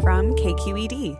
[0.00, 1.18] from KQED.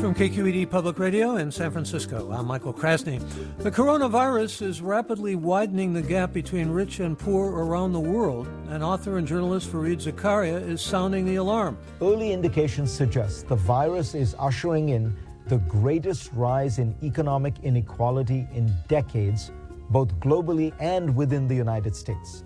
[0.00, 3.20] From KQED Public Radio in San Francisco, I'm Michael Krasny.
[3.58, 8.82] The coronavirus is rapidly widening the gap between rich and poor around the world, and
[8.82, 11.76] author and journalist Fareed Zakaria is sounding the alarm.
[12.00, 15.14] Early indications suggest the virus is ushering in
[15.46, 19.50] the greatest rise in economic inequality in decades,
[19.90, 22.44] both globally and within the United States.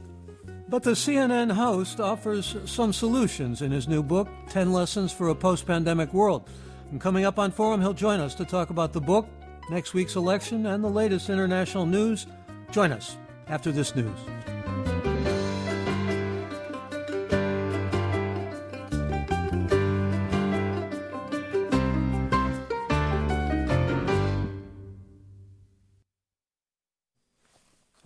[0.68, 5.34] But the CNN host offers some solutions in his new book, 10 Lessons for a
[5.34, 6.48] Post Pandemic World.
[6.90, 9.28] And coming up on Forum, he'll join us to talk about the book,
[9.70, 12.26] next week's election, and the latest international news.
[12.72, 13.16] Join us
[13.48, 14.18] after this news.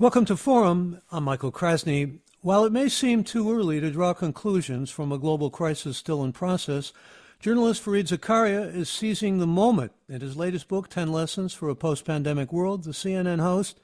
[0.00, 1.02] Welcome to Forum.
[1.12, 2.20] I'm Michael Krasny.
[2.40, 6.32] While it may seem too early to draw conclusions from a global crisis still in
[6.32, 6.94] process,
[7.38, 9.92] Journalist Fareed Zakaria is seizing the moment.
[10.08, 13.78] In his latest book, 10 Lessons for a Post Pandemic World, the CNN host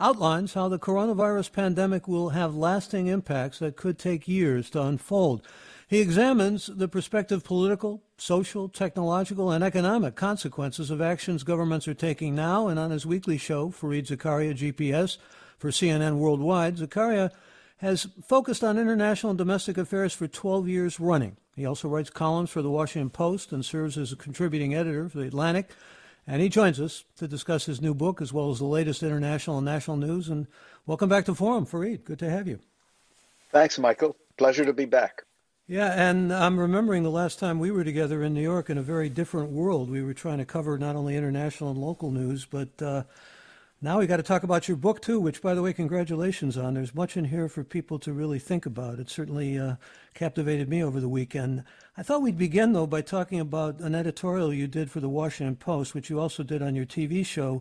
[0.00, 5.46] outlines how the coronavirus pandemic will have lasting impacts that could take years to unfold.
[5.86, 12.34] He examines the prospective political, social, technological, and economic consequences of actions governments are taking
[12.34, 12.66] now.
[12.66, 15.18] And on his weekly show, Fareed Zakaria GPS,
[15.62, 17.30] for CNN Worldwide, Zakaria
[17.76, 21.36] has focused on international and domestic affairs for 12 years running.
[21.54, 25.18] He also writes columns for the Washington Post and serves as a contributing editor for
[25.18, 25.70] the Atlantic.
[26.26, 29.58] And he joins us to discuss his new book as well as the latest international
[29.58, 30.28] and national news.
[30.28, 30.48] And
[30.84, 32.02] welcome back to Forum, Fareed.
[32.02, 32.58] Good to have you.
[33.52, 34.16] Thanks, Michael.
[34.38, 35.22] Pleasure to be back.
[35.68, 38.82] Yeah, and I'm remembering the last time we were together in New York in a
[38.82, 39.90] very different world.
[39.90, 43.04] We were trying to cover not only international and local news, but uh,
[43.84, 46.74] now we got to talk about your book too, which, by the way, congratulations on.
[46.74, 49.00] There's much in here for people to really think about.
[49.00, 49.74] It certainly uh,
[50.14, 51.64] captivated me over the weekend.
[51.96, 55.56] I thought we'd begin though by talking about an editorial you did for the Washington
[55.56, 57.60] Post, which you also did on your TV show,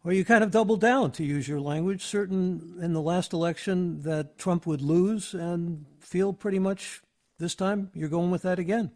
[0.00, 4.00] where you kind of doubled down, to use your language, certain in the last election
[4.00, 7.02] that Trump would lose, and feel pretty much
[7.38, 8.92] this time you're going with that again.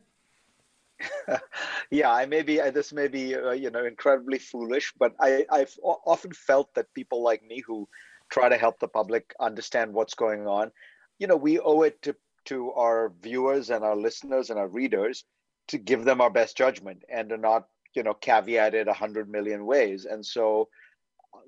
[1.91, 2.59] yeah, I may be.
[2.71, 7.23] This may be, uh, you know, incredibly foolish, but I, I've often felt that people
[7.23, 7.89] like me who
[8.31, 10.71] try to help the public understand what's going on,
[11.19, 12.17] you know, we owe it to
[12.47, 15.25] to our viewers and our listeners and our readers
[15.69, 19.31] to give them our best judgment and to not, you know, caveat it a hundred
[19.31, 20.05] million ways.
[20.05, 20.69] And so,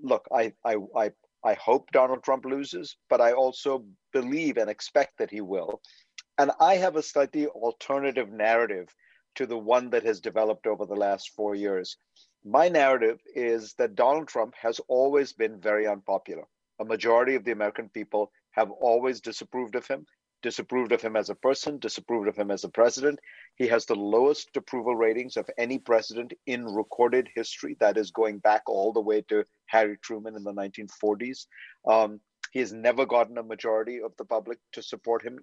[0.02, 1.10] look, I, I, I,
[1.44, 5.82] I hope Donald Trump loses, but I also believe and expect that he will.
[6.38, 8.88] And I have a slightly alternative narrative
[9.36, 11.96] to the one that has developed over the last four years.
[12.44, 16.44] My narrative is that Donald Trump has always been very unpopular.
[16.78, 20.06] A majority of the American people have always disapproved of him,
[20.42, 23.18] disapproved of him as a person, disapproved of him as a president.
[23.56, 27.76] He has the lowest approval ratings of any president in recorded history.
[27.80, 31.46] That is going back all the way to Harry Truman in the 1940s.
[31.86, 32.20] Um,
[32.56, 35.38] he has never gotten a majority of the public to support him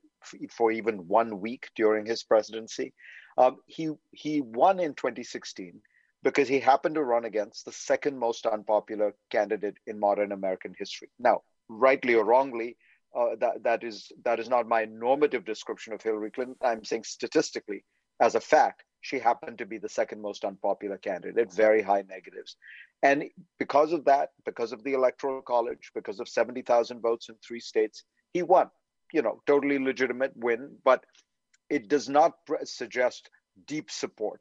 [0.50, 2.92] for even one week during his presidency.
[3.38, 5.80] Um, he he won in 2016
[6.24, 11.12] because he happened to run against the second most unpopular candidate in modern American history.
[11.20, 12.78] Now, rightly or wrongly,
[13.16, 16.56] uh, that that is that is not my normative description of Hillary Clinton.
[16.64, 17.86] I'm saying statistically,
[18.22, 22.58] as a fact, she happened to be the second most unpopular candidate, very high negatives.
[23.04, 23.26] And
[23.60, 28.04] because of that, because of the electoral college, because of 70,000 votes in three states,
[28.34, 28.70] he won.
[29.12, 31.06] You know, totally legitimate win, but
[31.70, 32.32] it does not
[32.64, 33.30] suggest
[33.68, 34.40] deep support.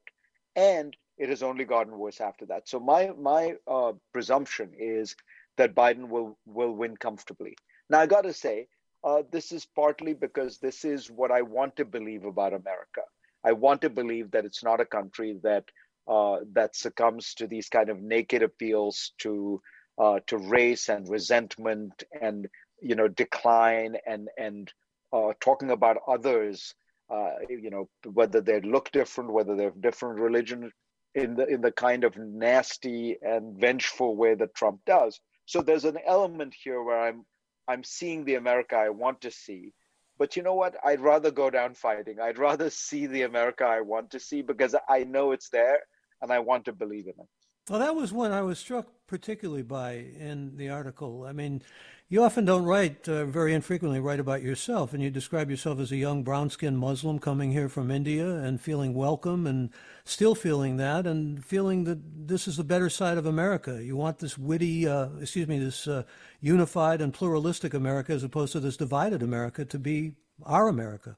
[0.57, 2.69] And it has only gotten worse after that.
[2.69, 5.15] So my my uh, presumption is
[5.57, 7.57] that Biden will will win comfortably.
[7.91, 8.69] Now I got to say,
[9.05, 13.03] uh, this is partly because this is what I want to believe about America.
[13.45, 15.65] I want to believe that it's not a country that
[16.09, 19.61] uh, that succumbs to these kind of naked appeals to
[19.99, 22.49] uh, to race and resentment and
[22.81, 24.73] you know decline and and
[25.13, 26.75] uh, talking about others,
[27.11, 30.73] uh, you know whether they look different, whether they're different religion,
[31.15, 35.21] in the in the kind of nasty and vengeful way that Trump does.
[35.47, 37.25] So there's an element here where I'm
[37.69, 39.73] I'm seeing the America I want to see,
[40.19, 40.77] but you know what?
[40.85, 42.19] I'd rather go down fighting.
[42.21, 45.81] I'd rather see the America I want to see because I know it's there.
[46.23, 47.29] And I want to believe in it.
[47.69, 51.25] Well, that was one I was struck particularly by in the article.
[51.25, 51.63] I mean,
[52.09, 55.93] you often don't write, uh, very infrequently write about yourself, and you describe yourself as
[55.93, 59.71] a young brown skinned Muslim coming here from India and feeling welcome and
[60.05, 63.83] still feeling that and feeling that this is the better side of America.
[63.83, 66.03] You want this witty, uh, excuse me, this uh,
[66.41, 70.15] unified and pluralistic America as opposed to this divided America to be
[70.45, 71.17] our America.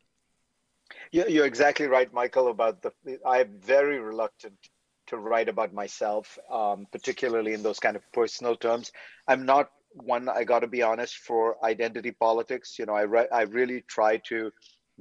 [1.10, 2.92] You're exactly right, Michael, about the.
[3.26, 4.58] I'm very reluctant
[5.08, 8.92] to write about myself, um, particularly in those kind of personal terms.
[9.28, 10.28] I'm not one.
[10.28, 12.78] I got to be honest for identity politics.
[12.78, 14.50] You know, I re- I really try to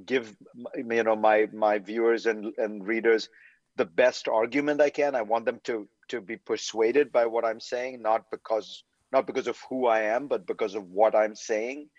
[0.05, 0.35] give
[0.75, 3.29] you know my my viewers and and readers
[3.75, 5.15] the best argument I can.
[5.15, 9.47] I want them to to be persuaded by what I'm saying, not because not because
[9.47, 11.89] of who I am, but because of what I'm saying.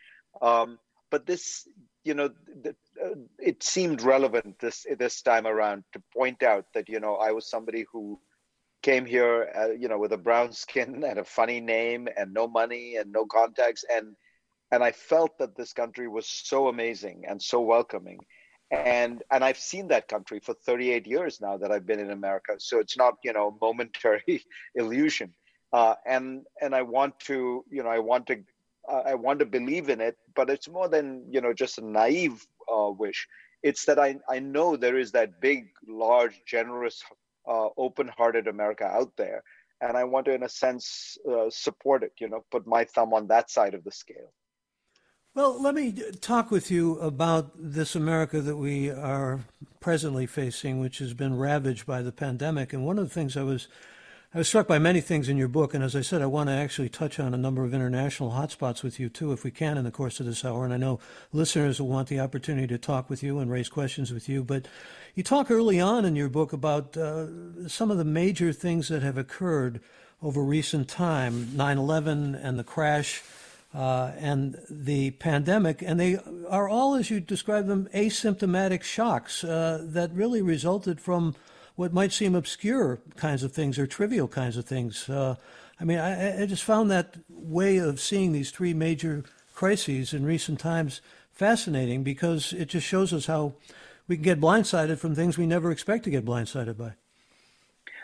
[0.43, 0.79] Um,
[1.11, 1.69] but this,
[2.03, 2.29] you know,
[2.63, 2.75] the,
[3.39, 7.49] it seemed relevant this this time around to point out that you know I was
[7.49, 8.21] somebody who
[8.83, 12.47] came here, uh, you know, with a brown skin and a funny name and no
[12.47, 14.15] money and no contacts, and
[14.71, 18.19] and I felt that this country was so amazing and so welcoming,
[18.71, 22.55] and and I've seen that country for 38 years now that I've been in America,
[22.59, 25.33] so it's not you know momentary illusion,
[25.73, 28.37] uh, and and I want to you know I want to
[28.87, 32.47] I want to believe in it, but it's more than you know just a naive
[32.73, 33.27] uh, wish.
[33.63, 37.03] It's that I I know there is that big, large, generous,
[37.49, 39.43] uh, open-hearted America out there,
[39.81, 42.13] and I want to, in a sense, uh, support it.
[42.19, 44.33] You know, put my thumb on that side of the scale.
[45.35, 49.41] Well, let me talk with you about this America that we are
[49.81, 52.73] presently facing, which has been ravaged by the pandemic.
[52.73, 53.67] And one of the things I was
[54.35, 56.49] I was struck by many things in your book, and as I said, I want
[56.49, 59.79] to actually touch on a number of international hotspots with you too, if we can,
[59.79, 60.65] in the course of this hour.
[60.65, 60.99] And I know
[61.33, 64.43] listeners will want the opportunity to talk with you and raise questions with you.
[64.43, 64.67] But
[65.15, 69.05] you talk early on in your book about uh, some of the major things that
[69.05, 69.81] have occurred
[70.21, 73.23] over recent time 9 11 and the crash.
[73.73, 76.17] Uh, and the pandemic, and they
[76.49, 81.35] are all, as you describe them, asymptomatic shocks uh, that really resulted from
[81.77, 85.09] what might seem obscure kinds of things or trivial kinds of things.
[85.09, 85.37] Uh,
[85.81, 89.25] I mean, I, I, just found that way of seeing these three major
[89.55, 91.01] crises in recent times
[91.33, 93.55] fascinating because it just shows us how
[94.07, 96.93] we can get blindsided from things we never expect to get blindsided by.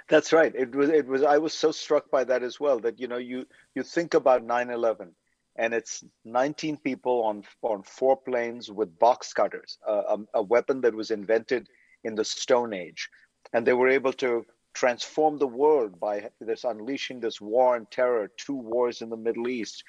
[0.09, 0.53] That's right.
[0.57, 0.91] It was.
[0.91, 1.23] It was.
[1.23, 2.81] I was so struck by that as well.
[2.81, 3.47] That you know, you
[3.77, 5.11] you think about 9/11,
[5.55, 10.81] and it's 19 people on on four planes with box cutters, uh, a, a weapon
[10.81, 11.69] that was invented
[12.03, 13.09] in the Stone Age,
[13.53, 18.31] and they were able to transform the world by this unleashing this war and terror
[18.37, 19.83] two wars in the middle east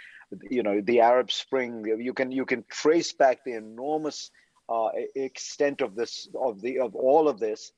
[0.50, 1.84] you know the arab spring.
[2.00, 4.32] You can you can trace back the enormous
[4.70, 7.72] uh, extent of this of the of all of this.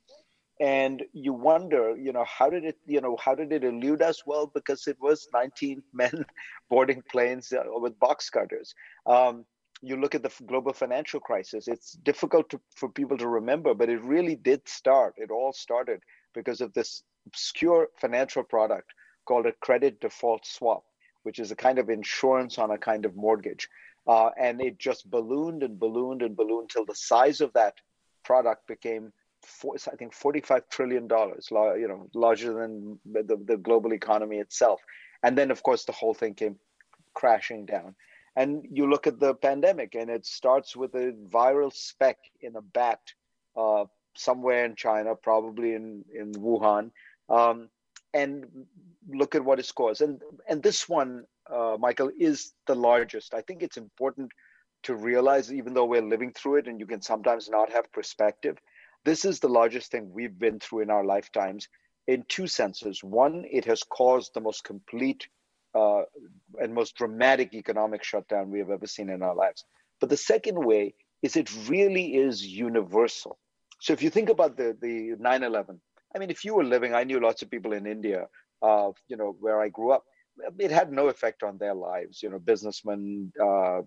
[0.60, 4.24] And you wonder you know how did it you know how did it elude us?
[4.26, 6.26] Well because it was 19 men
[6.70, 8.74] boarding planes uh, with box cutters.
[9.06, 9.46] Um,
[9.84, 13.90] you look at the global financial crisis, it's difficult to, for people to remember, but
[13.90, 15.14] it really did start.
[15.18, 16.00] It all started
[16.34, 18.90] because of this obscure financial product
[19.26, 20.84] called a credit default swap,
[21.24, 23.68] which is a kind of insurance on a kind of mortgage.
[24.08, 27.76] Uh, and it just ballooned and ballooned and ballooned till the size of that
[28.24, 29.14] product became,
[29.46, 31.48] four, I think, forty-five trillion dollars.
[31.52, 34.82] You know, larger than the, the global economy itself.
[35.24, 36.58] And then, of course, the whole thing came
[37.14, 37.96] crashing down.
[38.36, 42.62] And you look at the pandemic, and it starts with a viral speck in a
[42.62, 43.00] bat
[43.56, 43.86] uh,
[44.16, 46.92] somewhere in China, probably in in Wuhan,
[47.30, 47.70] um,
[48.14, 48.46] and
[49.08, 50.02] look at what it's caused.
[50.02, 53.34] And and this one, uh, Michael, is the largest.
[53.34, 54.32] I think it's important
[54.84, 58.58] to realize, even though we're living through it, and you can sometimes not have perspective,
[59.06, 61.68] this is the largest thing we've been through in our lifetimes
[62.08, 63.04] in two senses.
[63.04, 65.28] One, it has caused the most complete
[65.76, 66.04] uh,
[66.60, 69.66] and most dramatic economic shutdown we have ever seen in our lives.
[70.00, 73.40] But the second way is it really is universal.
[73.80, 75.80] So if you think about the the 9/11,
[76.16, 78.28] I mean, if you were living, I knew lots of people in India,
[78.62, 80.04] uh, you know, where I grew up.
[80.60, 82.24] It had no effect on their lives.
[82.24, 83.82] You know, businessmen, uh,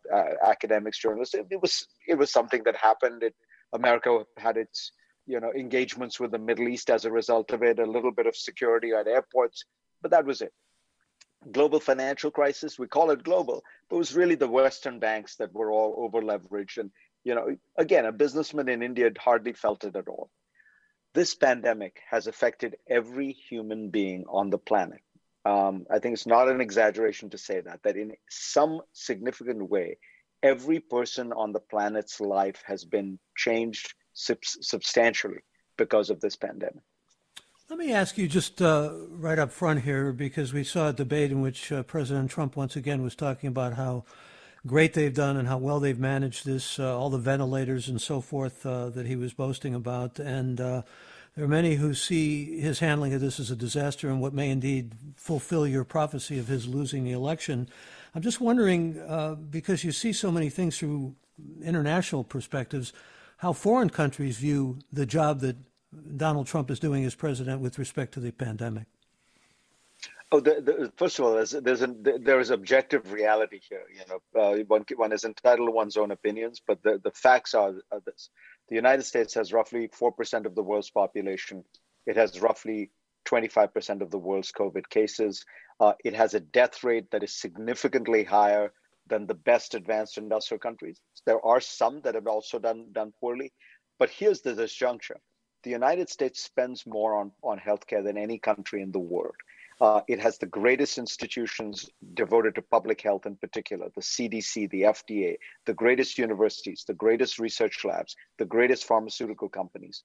[0.44, 1.34] academics, journalists.
[1.34, 3.22] It, it, was it was something that happened.
[3.22, 3.34] It,
[3.72, 4.92] America had its
[5.26, 7.78] you know engagements with the Middle East as a result of it.
[7.78, 9.64] A little bit of security at airports,
[10.02, 10.52] but that was it
[11.52, 12.78] global financial crisis.
[12.78, 16.20] We call it global, but it was really the Western banks that were all over
[16.20, 16.78] leveraged.
[16.78, 16.90] And,
[17.24, 20.30] you know, again, a businessman in India hardly felt it at all.
[21.14, 25.00] This pandemic has affected every human being on the planet.
[25.44, 29.98] Um, I think it's not an exaggeration to say that, that in some significant way,
[30.42, 35.44] every person on the planet's life has been changed sub- substantially
[35.78, 36.82] because of this pandemic.
[37.68, 41.32] Let me ask you just uh, right up front here, because we saw a debate
[41.32, 44.04] in which uh, President Trump once again was talking about how
[44.64, 48.20] great they've done and how well they've managed this, uh, all the ventilators and so
[48.20, 50.20] forth uh, that he was boasting about.
[50.20, 50.82] And uh,
[51.34, 54.48] there are many who see his handling of this as a disaster and what may
[54.48, 57.68] indeed fulfill your prophecy of his losing the election.
[58.14, 61.16] I'm just wondering, uh, because you see so many things through
[61.64, 62.92] international perspectives,
[63.38, 65.56] how foreign countries view the job that
[66.16, 68.86] Donald Trump is doing as president with respect to the pandemic.
[70.32, 73.84] Oh, the, the, first of all, there's, there's an, there is objective reality here.
[73.94, 77.54] You know, uh, one, one is entitled to one's own opinions, but the, the facts
[77.54, 78.30] are, are this:
[78.68, 81.64] the United States has roughly four percent of the world's population.
[82.06, 82.90] It has roughly
[83.26, 85.44] 25% of the world's COVID cases.
[85.78, 88.72] Uh, it has a death rate that is significantly higher
[89.08, 91.00] than the best advanced industrial countries.
[91.24, 93.52] There are some that have also done, done poorly.
[93.98, 95.18] But here's the disjuncture
[95.66, 99.34] the United States spends more on, on healthcare than any country in the world.
[99.80, 104.82] Uh, it has the greatest institutions devoted to public health in particular the CDC, the
[104.82, 110.04] FDA, the greatest universities, the greatest research labs, the greatest pharmaceutical companies.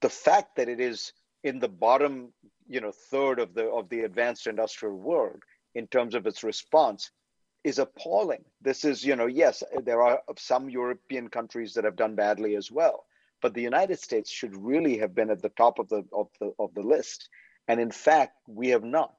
[0.00, 1.12] The fact that it is
[1.44, 2.32] in the bottom
[2.66, 5.40] you know third of the of the advanced industrial world
[5.76, 7.12] in terms of its response
[7.62, 12.14] is appalling this is you know yes there are some european countries that have done
[12.14, 13.04] badly as well
[13.42, 16.52] but the united states should really have been at the top of the of the
[16.58, 17.28] of the list
[17.68, 19.14] and in fact we have not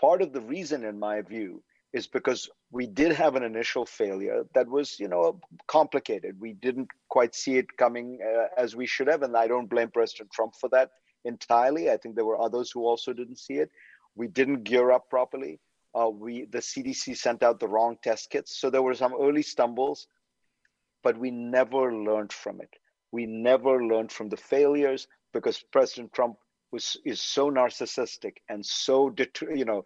[0.00, 1.62] part of the reason in my view
[1.92, 6.88] is because we did have an initial failure that was you know complicated we didn't
[7.08, 10.54] quite see it coming uh, as we should have and i don't blame president trump
[10.60, 10.90] for that
[11.24, 11.90] entirely.
[11.90, 13.70] I think there were others who also didn't see it.
[14.14, 15.60] We didn't gear up properly.
[15.94, 19.42] Uh, we the CDC sent out the wrong test kits, so there were some early
[19.42, 20.06] stumbles,
[21.02, 22.70] but we never learned from it.
[23.12, 26.36] We never learned from the failures because President Trump
[26.72, 29.14] was is so narcissistic and so
[29.54, 29.84] you know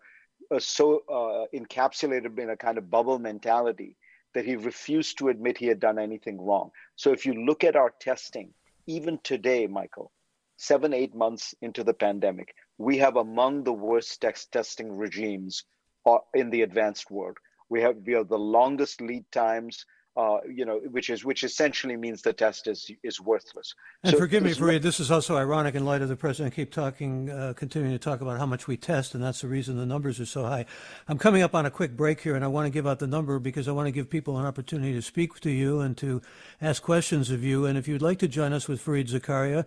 [0.50, 3.97] uh, so uh, encapsulated in a kind of bubble mentality
[4.35, 6.71] that he refused to admit he had done anything wrong.
[6.97, 8.52] So if you look at our testing,
[8.87, 10.12] even today, Michael,
[10.57, 15.64] seven, eight months into the pandemic, we have among the worst testing regimes
[16.04, 17.38] uh, in the advanced world.
[17.71, 21.97] We have we have the longest lead times, uh, you know, which is which essentially
[21.97, 23.75] means the test is is worthless.
[24.04, 26.71] And so forgive me, Fareed, this is also ironic in light of the president keep
[26.71, 29.87] talking, uh, continuing to talk about how much we test, and that's the reason the
[29.87, 30.66] numbers are so high.
[31.09, 33.09] I'm coming up on a quick break here, and I want to give out the
[33.09, 36.23] number because I want to give people an opportunity to speak to you and to
[36.62, 37.66] ask questions of you.
[37.66, 39.66] And if you'd like to join us with Fareed Zakaria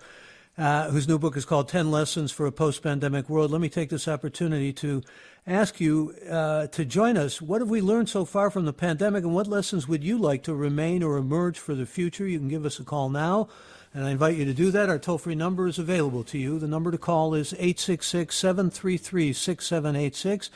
[0.57, 3.51] uh, whose new book is called 10 Lessons for a Post Pandemic World.
[3.51, 5.03] Let me take this opportunity to
[5.45, 7.41] ask you uh, to join us.
[7.41, 10.43] What have we learned so far from the pandemic, and what lessons would you like
[10.43, 12.27] to remain or emerge for the future?
[12.27, 13.49] You can give us a call now,
[13.93, 14.89] and I invite you to do that.
[14.89, 16.57] Our toll free number is available to you.
[16.57, 20.49] The number to call is 866 733 6786.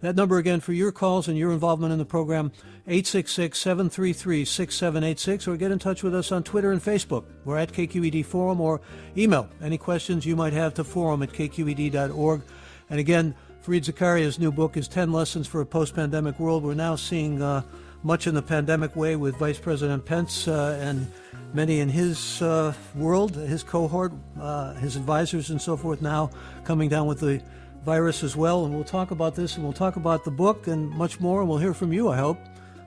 [0.00, 2.52] That number again for your calls and your involvement in the program,
[2.86, 7.24] 866-733-6786, or get in touch with us on Twitter and Facebook.
[7.44, 8.80] We're at KQED Forum, or
[9.16, 12.42] email any questions you might have to forum at kqed.org.
[12.88, 13.34] And again,
[13.66, 16.62] Fareed Zakaria's new book is 10 Lessons for a Post-Pandemic World.
[16.62, 17.62] We're now seeing uh,
[18.04, 21.10] much in the pandemic way with Vice President Pence uh, and
[21.52, 26.30] many in his uh, world, his cohort, uh, his advisors, and so forth now
[26.64, 27.42] coming down with the
[27.84, 28.64] virus as well.
[28.64, 31.40] And we'll talk about this and we'll talk about the book and much more.
[31.40, 32.38] And we'll hear from you, I hope.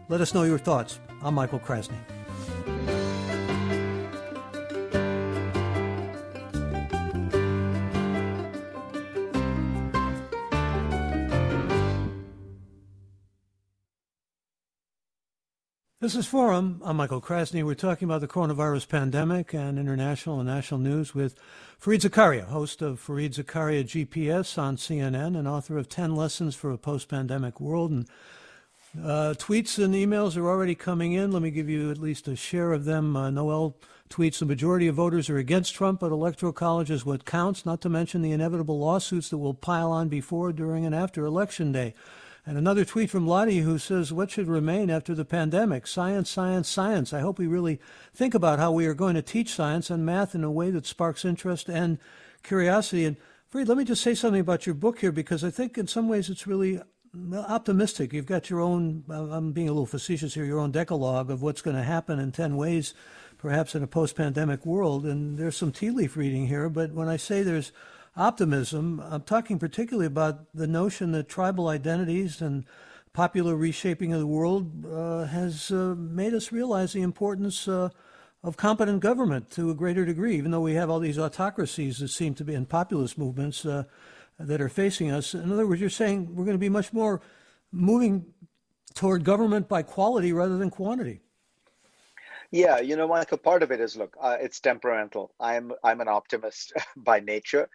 [0.10, 1.00] Let us know your thoughts.
[1.22, 2.21] I'm Michael Krasny.
[16.02, 16.82] This is Forum.
[16.84, 17.64] I'm Michael Krasny.
[17.64, 21.36] We're talking about the coronavirus pandemic and international and national news with
[21.80, 26.72] Fareed Zakaria, host of Fareed Zakaria GPS on CNN and author of 10 Lessons for
[26.72, 27.92] a Post Pandemic World.
[27.92, 28.08] And
[29.00, 31.32] uh, tweets and emails are already coming in.
[31.32, 33.16] Let me give you at least a share of them.
[33.16, 33.78] Uh, Noel
[34.10, 37.80] tweets The majority of voters are against Trump, but Electoral College is what counts, not
[37.82, 41.94] to mention the inevitable lawsuits that will pile on before, during, and after Election Day.
[42.46, 45.86] And another tweet from Lottie who says, What should remain after the pandemic?
[45.86, 47.14] Science, science, science.
[47.14, 47.80] I hope we really
[48.14, 50.88] think about how we are going to teach science and math in a way that
[50.88, 52.00] sparks interest and
[52.42, 53.06] curiosity.
[53.06, 53.18] And
[53.54, 56.08] Fareed, let me just say something about your book here because I think in some
[56.08, 56.82] ways it's really
[57.34, 58.14] optimistic.
[58.14, 61.62] You've got your own, I'm being a little facetious here, your own decalogue of what's
[61.62, 62.94] going to happen in 10 ways,
[63.38, 65.06] perhaps in a post pandemic world.
[65.06, 66.70] And there's some tea leaf reading here.
[66.70, 67.72] But when I say there's
[68.16, 69.02] optimism.
[69.04, 72.66] I'm talking particularly about the notion that tribal identities and
[73.14, 77.90] popular reshaping of the world uh, has uh, made us realize the importance uh,
[78.44, 82.08] of competent government to a greater degree, even though we have all these autocracies that
[82.08, 83.84] seem to be in populist movements uh,
[84.40, 85.34] that are facing us.
[85.34, 87.22] In other words, you're saying we're going to be much more
[87.72, 88.26] moving
[88.96, 91.22] toward government by quality rather than quantity.
[92.52, 95.32] Yeah, you know, Michael, part of it is look, uh, it's temperamental.
[95.40, 97.70] I'm I'm an optimist by nature,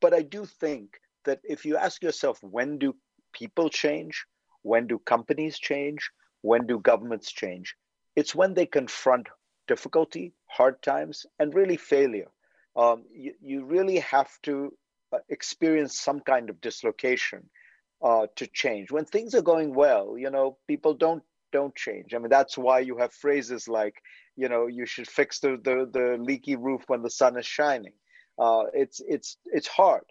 [0.00, 2.94] but I do think that if you ask yourself when do
[3.32, 4.24] people change,
[4.62, 6.10] when do companies change,
[6.42, 7.74] when do governments change,
[8.16, 9.28] it's when they confront
[9.68, 12.30] difficulty, hard times, and really failure.
[12.76, 14.72] Um, you, you really have to
[15.12, 17.48] uh, experience some kind of dislocation
[18.02, 18.90] uh, to change.
[18.90, 22.14] When things are going well, you know, people don't don't change.
[22.14, 23.96] I mean, that's why you have phrases like,
[24.36, 27.92] you know, you should fix the the, the leaky roof when the sun is shining.
[28.40, 30.02] Uh, it's it's it's hard.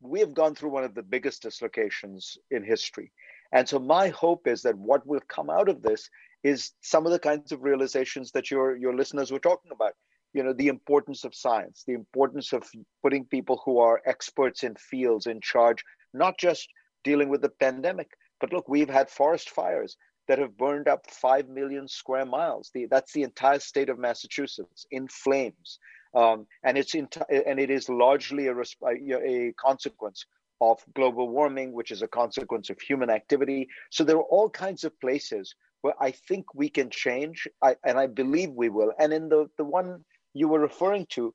[0.00, 3.12] We have gone through one of the biggest dislocations in history,
[3.52, 6.10] and so my hope is that what will come out of this
[6.42, 9.92] is some of the kinds of realizations that your your listeners were talking about.
[10.32, 12.68] You know the importance of science the importance of
[13.02, 16.68] putting people who are experts in fields in charge not just
[17.04, 19.96] dealing with the pandemic but look we've had forest fires
[20.26, 22.70] that have burned up 5 million square miles.
[22.74, 25.78] The, that's the entire state of massachusetts in flames
[26.14, 30.26] um, and it's and it is largely a, a consequence
[30.60, 34.84] of global warming which is a consequence of human activity so there are all kinds
[34.84, 35.54] of places
[35.84, 38.94] where I think we can change, I, and I believe we will.
[38.98, 40.02] And in the, the one
[40.32, 41.34] you were referring to,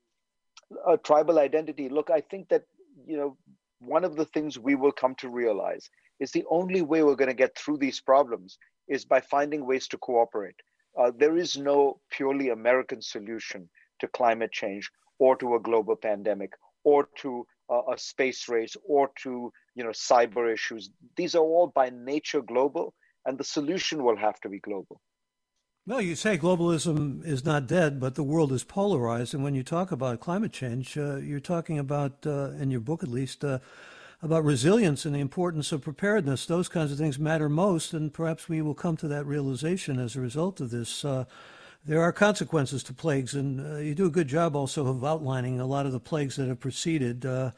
[0.88, 2.63] a tribal identity, look, I think that,
[3.05, 3.38] you know,
[3.77, 5.88] one of the things we will come to realize
[6.19, 8.57] is the only way we're going to get through these problems
[8.88, 10.59] is by finding ways to cooperate.
[11.00, 16.53] Uh, there is no purely American solution to climate change or to a global pandemic
[16.83, 20.89] or to uh, a space race or to you know cyber issues.
[21.15, 22.93] These are all by nature global,
[23.25, 25.01] and the solution will have to be global.
[25.87, 29.33] Well, you say globalism is not dead, but the world is polarized.
[29.33, 33.01] And when you talk about climate change, uh, you're talking about, uh, in your book
[33.01, 33.57] at least, uh,
[34.21, 36.45] about resilience and the importance of preparedness.
[36.45, 40.15] Those kinds of things matter most, and perhaps we will come to that realization as
[40.15, 41.03] a result of this.
[41.03, 41.25] Uh,
[41.86, 45.59] there are consequences to plagues, and uh, you do a good job also of outlining
[45.59, 47.25] a lot of the plagues that have preceded.
[47.25, 47.51] Uh,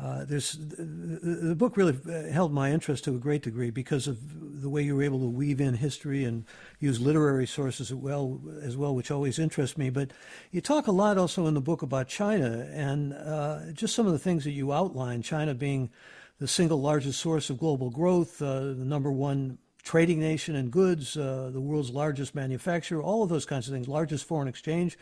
[0.00, 1.98] uh, there's the book really
[2.30, 5.26] held my interest to a great degree because of the way you were able to
[5.26, 6.44] weave in history and
[6.78, 9.90] use literary sources as well, as well, which always interests me.
[9.90, 10.12] But
[10.52, 14.12] you talk a lot also in the book about China and uh, just some of
[14.12, 15.20] the things that you outline.
[15.20, 15.90] China being
[16.38, 21.16] the single largest source of global growth, uh, the number one trading nation in goods,
[21.16, 24.98] uh, the world's largest manufacturer, all of those kinds of things, largest foreign exchange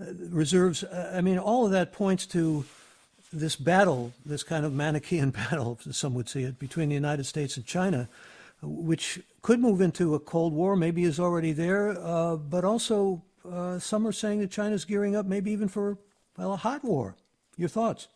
[0.00, 0.82] uh, reserves.
[0.82, 2.64] I mean, all of that points to
[3.34, 7.58] this battle, this kind of Manichaean battle, some would see it, between the United States
[7.58, 8.08] and China,
[8.62, 13.78] which could move into a Cold War, maybe is already there, uh, but also uh,
[13.78, 15.98] some are saying that China's gearing up maybe even for
[16.38, 17.14] well, a hot war.
[17.58, 18.08] Your thoughts?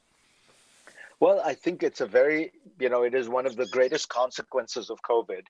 [1.21, 4.89] Well, I think it's a very, you know, it is one of the greatest consequences
[4.89, 5.43] of COVID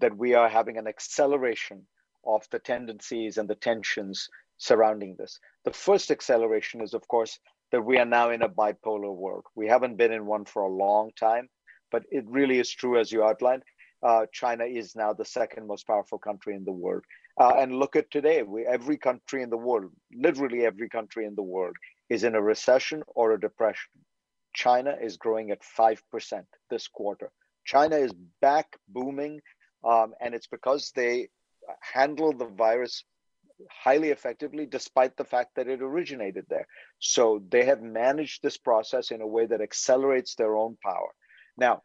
[0.00, 1.86] that we are having an acceleration
[2.26, 4.28] of the tendencies and the tensions
[4.58, 5.38] surrounding this.
[5.64, 7.38] The first acceleration is, of course,
[7.72, 9.44] that we are now in a bipolar world.
[9.54, 11.48] We haven't been in one for a long time,
[11.90, 13.62] but it really is true as you outlined.
[14.02, 17.04] Uh, China is now the second most powerful country in the world.
[17.38, 21.34] Uh, and look at today, we, every country in the world, literally every country in
[21.34, 21.76] the world,
[22.08, 23.90] is in a recession or a depression.
[24.54, 25.98] China is growing at 5%
[26.70, 27.30] this quarter.
[27.64, 29.40] China is back booming,
[29.84, 31.28] um, and it's because they
[31.80, 33.04] handle the virus
[33.70, 36.66] highly effectively, despite the fact that it originated there.
[36.98, 41.10] So they have managed this process in a way that accelerates their own power.
[41.56, 41.82] Now,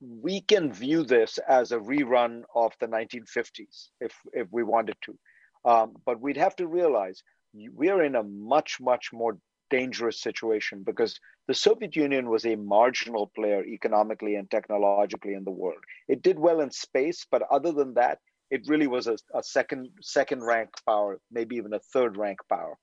[0.00, 5.18] we can view this as a rerun of the 1950s if, if we wanted to.
[5.64, 9.38] Um, but we'd have to realize we're in a much, much more
[9.70, 15.50] dangerous situation because the Soviet Union was a marginal player economically and technologically in the
[15.50, 15.82] world.
[16.08, 18.18] It did well in space, but other than that,
[18.50, 22.78] it really was a, a second second rank power, maybe even a third rank power.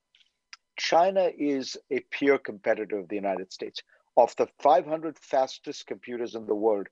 [0.77, 3.81] China is a peer competitor of the United States.
[4.17, 6.87] Of the 500 fastest computers in the world,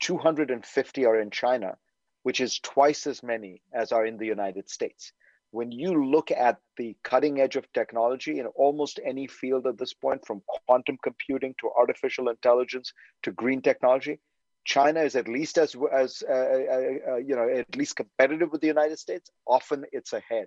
[0.00, 1.78] 250 are in China,
[2.22, 5.12] which is twice as many as are in the United States.
[5.52, 9.92] When you look at the cutting edge of technology in almost any field at this
[9.92, 12.92] point, from quantum computing to artificial intelligence
[13.24, 14.20] to green technology,
[14.64, 18.60] China is at least as as uh, uh, uh, you know at least competitive with
[18.60, 19.30] the United States.
[19.46, 20.46] Often it's ahead.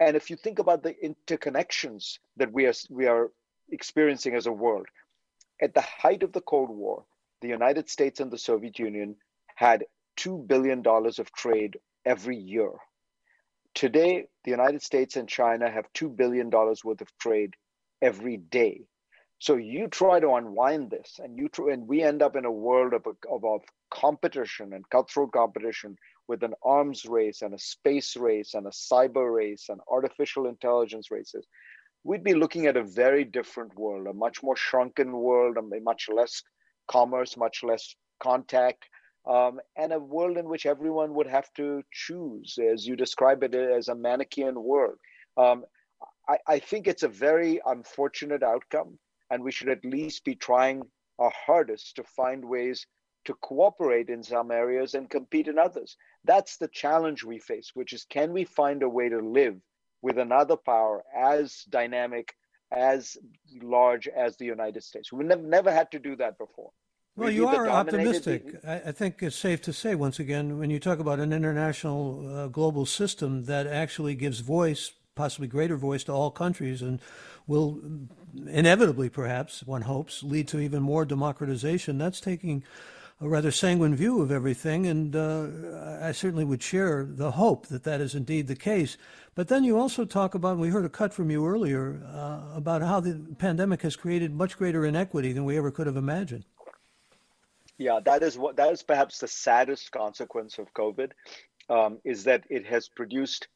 [0.00, 3.30] And if you think about the interconnections that we are we are
[3.70, 4.86] experiencing as a world,
[5.60, 7.04] at the height of the Cold War,
[7.40, 9.16] the United States and the Soviet Union
[9.54, 9.84] had
[10.16, 12.70] two billion dollars of trade every year.
[13.74, 17.54] Today, the United States and China have $2 billion worth of trade
[18.00, 18.82] every day.
[19.40, 22.94] So you try to unwind this, and you and we end up in a world
[22.94, 23.60] of, of, of
[23.90, 25.96] competition and cutthroat competition
[26.28, 31.10] with an arms race and a space race and a cyber race and artificial intelligence
[31.10, 31.46] races.
[32.04, 36.08] We'd be looking at a very different world, a much more shrunken world, a much
[36.08, 36.42] less
[36.86, 38.84] commerce, much less contact,
[39.26, 43.54] um, and a world in which everyone would have to choose, as you describe it,
[43.54, 44.98] as a Manichaean world.
[45.36, 45.64] Um,
[46.28, 48.98] I, I, think it's a very unfortunate outcome
[49.30, 50.82] and we should at least be trying
[51.18, 52.86] our hardest to find ways
[53.24, 55.96] to cooperate in some areas and compete in others.
[56.24, 59.56] That's the challenge we face, which is can we find a way to live
[60.02, 62.34] with another power as dynamic,
[62.70, 63.16] as
[63.62, 65.12] large as the United States?
[65.12, 66.70] We've never had to do that before.
[67.16, 68.56] Well, you are optimistic.
[68.66, 72.36] I, I, think it's safe to say, once again, when you talk about an international
[72.36, 77.00] uh, global system that actually gives voice, possibly greater voice, to all countries and
[77.46, 77.80] will
[78.48, 81.98] inevitably, perhaps, one hopes, lead to even more democratization.
[81.98, 82.64] That's taking
[83.20, 85.46] a rather sanguine view of everything, and uh,
[86.02, 88.96] I certainly would share the hope that that is indeed the case.
[89.36, 92.56] But then you also talk about, and we heard a cut from you earlier, uh,
[92.56, 96.44] about how the pandemic has created much greater inequity than we ever could have imagined.
[97.78, 101.10] Yeah, that is what that is perhaps the saddest consequence of COVID,
[101.68, 103.48] um, is that it has produced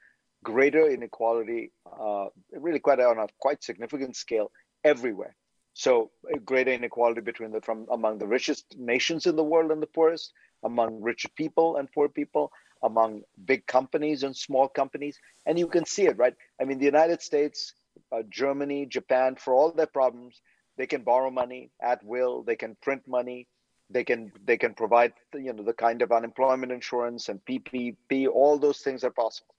[0.42, 4.50] greater inequality, uh, really quite on a quite significant scale
[4.84, 5.36] everywhere.
[5.74, 6.10] So
[6.44, 10.32] greater inequality between the from among the richest nations in the world and the poorest,
[10.64, 12.50] among rich people and poor people,
[12.82, 16.34] among big companies and small companies, and you can see it, right?
[16.60, 17.74] I mean, the United States,
[18.10, 20.40] uh, Germany, Japan, for all their problems,
[20.76, 22.42] they can borrow money at will.
[22.42, 23.46] They can print money.
[23.90, 28.28] They can they can provide you know the kind of unemployment insurance and PPP.
[28.28, 29.54] All those things are possible.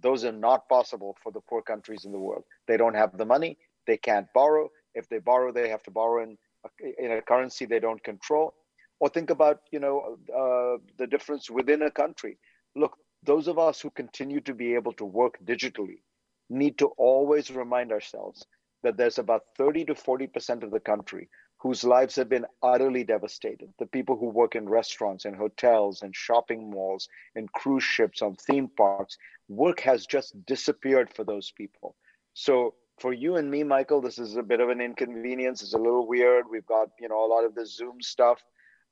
[0.00, 2.44] Those are not possible for the poor countries in the world.
[2.66, 3.58] They don't have the money.
[3.86, 4.70] They can't borrow.
[4.94, 8.54] If they borrow, they have to borrow in a, in a currency they don't control.
[8.98, 12.38] Or think about you know uh, the difference within a country.
[12.74, 16.00] Look, those of us who continue to be able to work digitally
[16.48, 18.46] need to always remind ourselves
[18.82, 21.28] that there's about 30 to 40 percent of the country
[21.66, 23.68] whose lives have been utterly devastated.
[23.80, 28.36] The people who work in restaurants and hotels and shopping malls and cruise ships on
[28.36, 31.96] theme parks, work has just disappeared for those people.
[32.34, 35.60] So for you and me, Michael, this is a bit of an inconvenience.
[35.60, 36.44] It's a little weird.
[36.48, 38.40] We've got, you know, a lot of the Zoom stuff,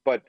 [0.05, 0.23] but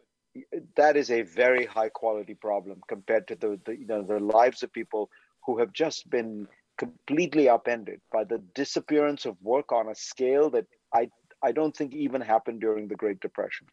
[0.75, 4.63] that is a very high quality problem compared to the, the you know the lives
[4.63, 5.09] of people
[5.45, 6.45] who have just been
[6.77, 11.09] completely upended by the disappearance of work on a scale that I
[11.43, 13.67] I don't think even happened during the Great Depression.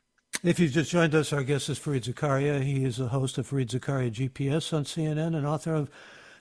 [0.44, 2.62] If you've just joined us, our guest is Fareed Zakaria.
[2.62, 5.90] He is the host of Fareed Zakaria GPS on CNN and author of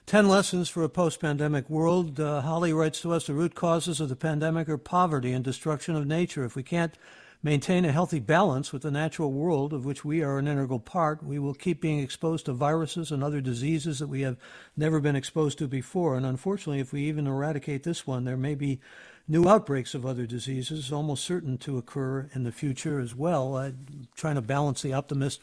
[0.06, 2.18] 10 Lessons for a Post Pandemic World.
[2.18, 5.94] Uh, Holly writes to us the root causes of the pandemic are poverty and destruction
[5.94, 6.44] of nature.
[6.44, 6.98] If we can't
[7.42, 11.22] maintain a healthy balance with the natural world of which we are an integral part,
[11.22, 14.36] we will keep being exposed to viruses and other diseases that we have
[14.76, 16.16] never been exposed to before.
[16.16, 18.80] And unfortunately, if we even eradicate this one, there may be
[19.26, 23.56] new outbreaks of other diseases, almost certain to occur in the future as well.
[23.56, 25.42] I'm trying to balance the optimist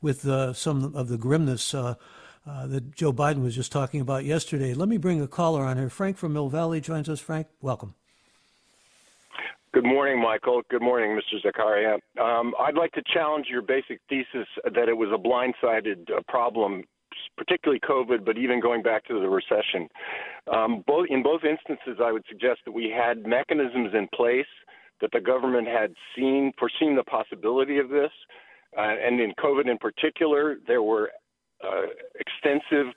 [0.00, 1.94] with uh, some of the grimness uh,
[2.46, 4.74] uh, that Joe Biden was just talking about yesterday.
[4.74, 5.90] Let me bring a caller on here.
[5.90, 7.20] Frank from Mill Valley joins us.
[7.20, 7.94] Frank, welcome.
[9.76, 10.62] Good morning, Michael.
[10.70, 11.36] Good morning, Mr.
[11.44, 11.98] Zakaria.
[12.18, 16.84] Um, I'd like to challenge your basic thesis that it was a blindsided uh, problem,
[17.36, 19.86] particularly COVID, but even going back to the recession.
[20.50, 24.46] Um, both, in both instances, I would suggest that we had mechanisms in place
[25.02, 28.12] that the government had seen, foreseen the possibility of this.
[28.78, 31.10] Uh, and in COVID in particular, there were
[31.62, 31.82] uh,
[32.18, 32.94] extensive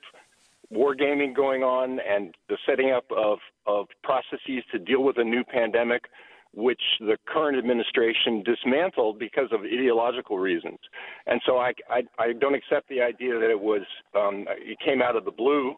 [0.72, 5.44] wargaming going on and the setting up of, of processes to deal with a new
[5.44, 6.04] pandemic
[6.52, 10.78] which the current administration dismantled because of ideological reasons.
[11.26, 13.82] And so I, I, I don't accept the idea that it was
[14.14, 15.74] um, it came out of the blue,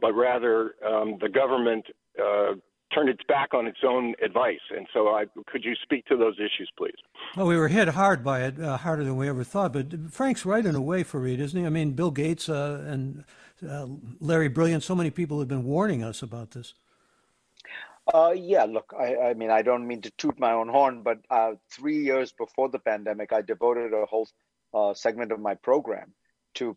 [0.00, 1.86] but rather um, the government
[2.20, 2.54] uh,
[2.94, 4.60] turned its back on its own advice.
[4.76, 6.94] And so, I, could you speak to those issues, please?
[7.36, 9.72] Well, we were hit hard by it, uh, harder than we ever thought.
[9.72, 11.66] But Frank's right in a way Fareed, isn't he?
[11.66, 13.24] I mean, Bill Gates uh, and
[13.68, 13.86] uh,
[14.20, 16.74] Larry Brilliant, so many people have been warning us about this.
[18.12, 21.18] Uh, yeah, look, I, I, mean, I don't mean to toot my own horn, but
[21.28, 24.28] uh, three years before the pandemic, I devoted a whole
[24.72, 26.12] uh, segment of my program
[26.54, 26.76] to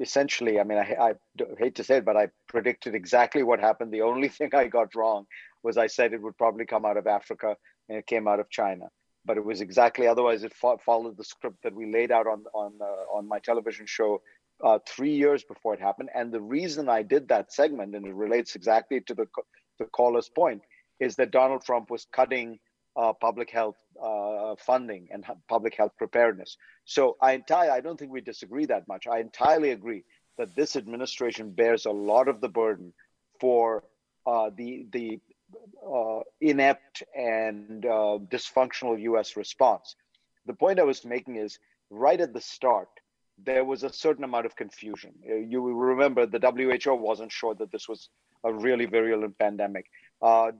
[0.00, 1.14] essentially, I mean, I, I,
[1.58, 3.92] hate to say it, but I predicted exactly what happened.
[3.92, 5.26] The only thing I got wrong
[5.62, 7.56] was I said it would probably come out of Africa
[7.88, 8.86] and it came out of China.
[9.24, 10.44] But it was exactly otherwise.
[10.44, 13.84] It fo- followed the script that we laid out on on uh, on my television
[13.84, 14.22] show
[14.64, 16.08] uh, three years before it happened.
[16.14, 19.26] And the reason I did that segment, and it relates exactly to the,
[19.78, 20.62] the caller's point,
[21.00, 22.58] is that Donald Trump was cutting
[22.96, 26.56] uh, public health uh, funding and public health preparedness.
[26.84, 29.06] So I entirely, I don't think we disagree that much.
[29.06, 30.04] I entirely agree
[30.36, 32.92] that this administration bears a lot of the burden
[33.40, 33.84] for
[34.26, 35.20] uh, the the
[35.86, 39.36] uh, inept and uh, dysfunctional U.S.
[39.36, 39.94] response.
[40.46, 41.58] The point I was making is
[41.90, 42.88] right at the start,
[43.44, 45.12] there was a certain amount of confusion.
[45.28, 48.08] Uh, you will remember the WHO wasn't sure that this was
[48.44, 49.86] a really virulent pandemic.
[50.20, 50.50] Uh,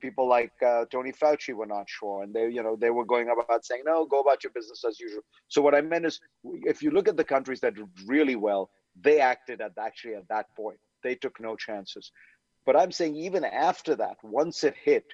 [0.00, 3.28] people like uh, Tony Fauci were not sure, and they, you know, they were going
[3.28, 6.82] about saying, "No, go about your business as usual." So what I meant is, if
[6.82, 8.70] you look at the countries that did really well,
[9.00, 10.78] they acted at actually at that point.
[11.02, 12.10] They took no chances.
[12.66, 15.04] But I'm saying even after that, once it hit,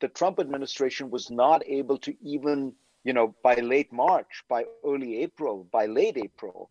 [0.00, 5.22] the Trump administration was not able to even, you know, by late March, by early
[5.22, 6.70] April, by late April,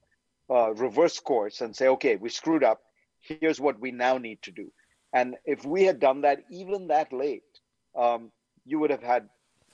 [0.49, 2.81] uh, reverse course and say, okay, we screwed up.
[3.27, 4.71] Here's what we now need to do.
[5.13, 7.43] And if we had done that even that late,
[7.97, 8.31] um,
[8.65, 9.29] you would have had,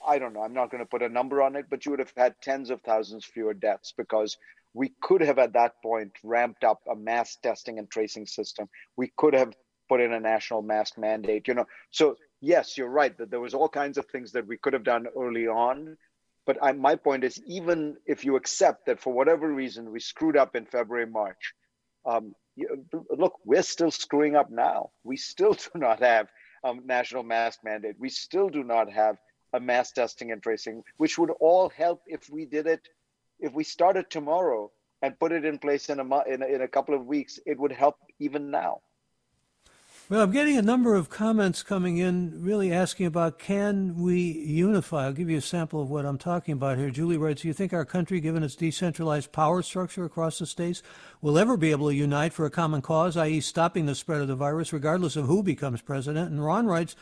[0.06, 2.00] I don't know, I'm not going to put a number on it, but you would
[2.00, 4.38] have had tens of thousands fewer deaths because
[4.74, 8.70] we could have at that point ramped up a mass testing and tracing system.
[8.96, 9.54] We could have
[9.90, 11.66] put in a national mask mandate, you know.
[11.90, 14.84] So yes, you're right that there was all kinds of things that we could have
[14.84, 15.98] done early on.
[16.46, 20.38] But I, my point is, even if you accept that for whatever reason we screwed
[20.38, 21.54] up in February, March,
[22.06, 22.34] um,
[23.10, 24.92] look, we're still screwing up now.
[25.04, 26.28] We still do not have
[26.64, 27.96] a national mask mandate.
[28.00, 29.18] We still do not have
[29.54, 32.88] a mass testing and tracing, which would all help if we did it,
[33.40, 36.68] if we started tomorrow and put it in place in a, in a, in a
[36.68, 38.82] couple of weeks, it would help even now.
[40.12, 45.06] Well, I'm getting a number of comments coming in really asking about can we unify?
[45.06, 46.90] I'll give you a sample of what I'm talking about here.
[46.90, 50.84] Julie writes, Do you think our country, given its decentralized power structure across the states,
[51.22, 54.28] will ever be able to unite for a common cause, i.e., stopping the spread of
[54.28, 56.30] the virus, regardless of who becomes president?
[56.30, 56.98] And Ron writes,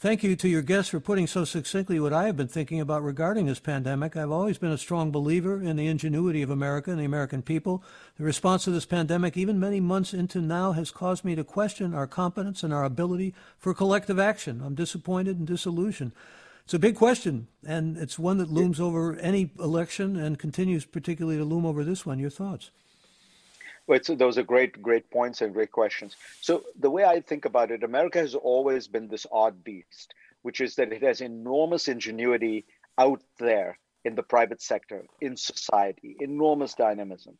[0.00, 3.02] Thank you to your guests for putting so succinctly what I have been thinking about
[3.02, 4.16] regarding this pandemic.
[4.16, 7.84] I've always been a strong believer in the ingenuity of America and the American people.
[8.16, 11.92] The response to this pandemic, even many months into now, has caused me to question
[11.92, 14.62] our competence and our ability for collective action.
[14.64, 16.12] I'm disappointed and disillusioned.
[16.64, 21.36] It's a big question, and it's one that looms over any election and continues particularly
[21.36, 22.18] to loom over this one.
[22.18, 22.70] Your thoughts?
[23.86, 26.16] Well, those are great, great points and great questions.
[26.40, 30.60] So the way I think about it, America has always been this odd beast, which
[30.60, 32.66] is that it has enormous ingenuity
[32.98, 37.36] out there in the private sector, in society, enormous dynamism.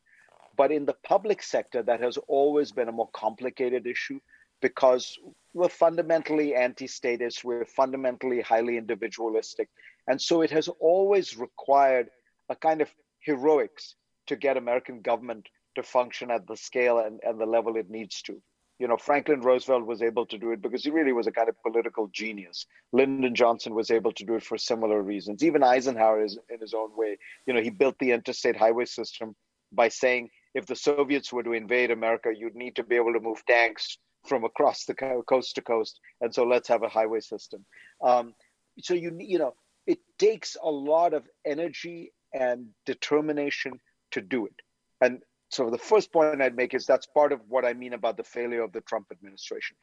[0.56, 4.20] But in the public sector, that has always been a more complicated issue
[4.60, 5.18] because
[5.54, 9.68] we're fundamentally anti-statist, we're fundamentally highly individualistic.
[10.06, 12.10] And so it has always required
[12.48, 13.94] a kind of heroics
[14.26, 18.22] to get American government to function at the scale and, and the level it needs
[18.22, 18.40] to.
[18.78, 21.50] You know, Franklin Roosevelt was able to do it because he really was a kind
[21.50, 22.64] of political genius.
[22.92, 25.44] Lyndon Johnson was able to do it for similar reasons.
[25.44, 27.18] Even Eisenhower is in his own way.
[27.46, 29.36] You know, he built the interstate highway system
[29.70, 33.20] by saying if the Soviets were to invade America, you'd need to be able to
[33.20, 36.00] move tanks from across the coast to coast.
[36.20, 37.64] And so let's have a highway system.
[38.02, 38.34] Um,
[38.80, 39.54] so you you know,
[39.86, 43.80] it takes a lot of energy and determination
[44.12, 44.54] to do it.
[45.00, 48.16] And so the first point I'd make is that's part of what I mean about
[48.16, 49.76] the failure of the Trump administration.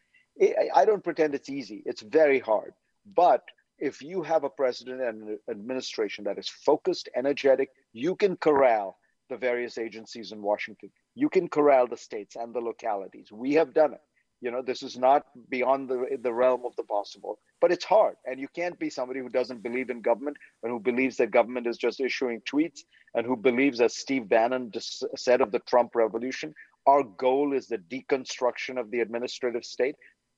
[0.73, 1.83] I don't pretend it's easy.
[1.85, 2.73] It's very hard.
[3.15, 3.43] But
[3.77, 8.97] if you have a president and an administration that is focused, energetic, you can corral
[9.29, 10.89] the various agencies in Washington.
[11.15, 13.31] You can corral the states and the localities.
[13.31, 14.01] We have done it.
[14.39, 18.15] You know, this is not beyond the, the realm of the possible, but it's hard.
[18.25, 21.65] And you can't be somebody who doesn't believe in government and who believes that government
[21.65, 22.81] is just issuing tweets
[23.15, 24.71] and who believes, as Steve Bannon
[25.15, 26.53] said of the Trump revolution,
[26.85, 29.95] our goal is the deconstruction of the administrative state.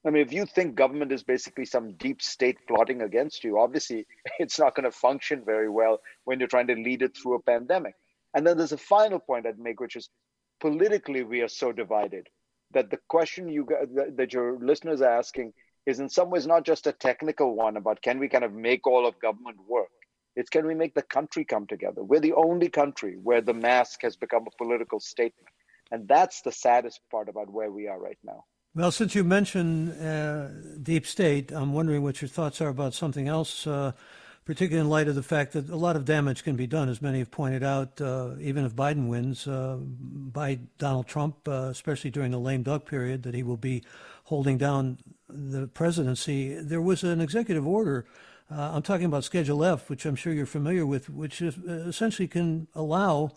[0.08, 4.08] I mean, if you think government is basically some deep state plotting against you, obviously
[4.40, 7.42] it's not going to function very well when you're trying to lead it through a
[7.42, 7.96] pandemic.
[8.34, 10.10] And then there's a final point I'd make, which is
[10.62, 12.28] politically we are so divided
[12.74, 13.68] that the question you
[14.16, 15.54] that your listeners are asking
[15.86, 18.86] is in some ways not just a technical one about can we kind of make
[18.86, 19.90] all of government work.
[20.36, 22.04] It's can we make the country come together?
[22.04, 25.50] We're the only country where the mask has become a political statement.
[25.92, 28.46] And that's the saddest part about where we are right now.
[28.76, 30.50] Well since you mentioned uh,
[30.84, 33.94] deep state i'm wondering what your thoughts are about something else uh,
[34.50, 37.04] particularly in light of the fact that a lot of damage can be done, as
[37.04, 42.10] many have pointed out, uh, even if Biden wins, uh, by Donald Trump, uh, especially
[42.10, 43.84] during the lame duck period, that he will be
[44.24, 44.98] holding down
[45.30, 46.56] the presidency.
[46.56, 48.08] There was an executive order.
[48.50, 51.86] Uh, I'm talking about Schedule F, which I'm sure you're familiar with, which is, uh,
[51.88, 53.34] essentially can allow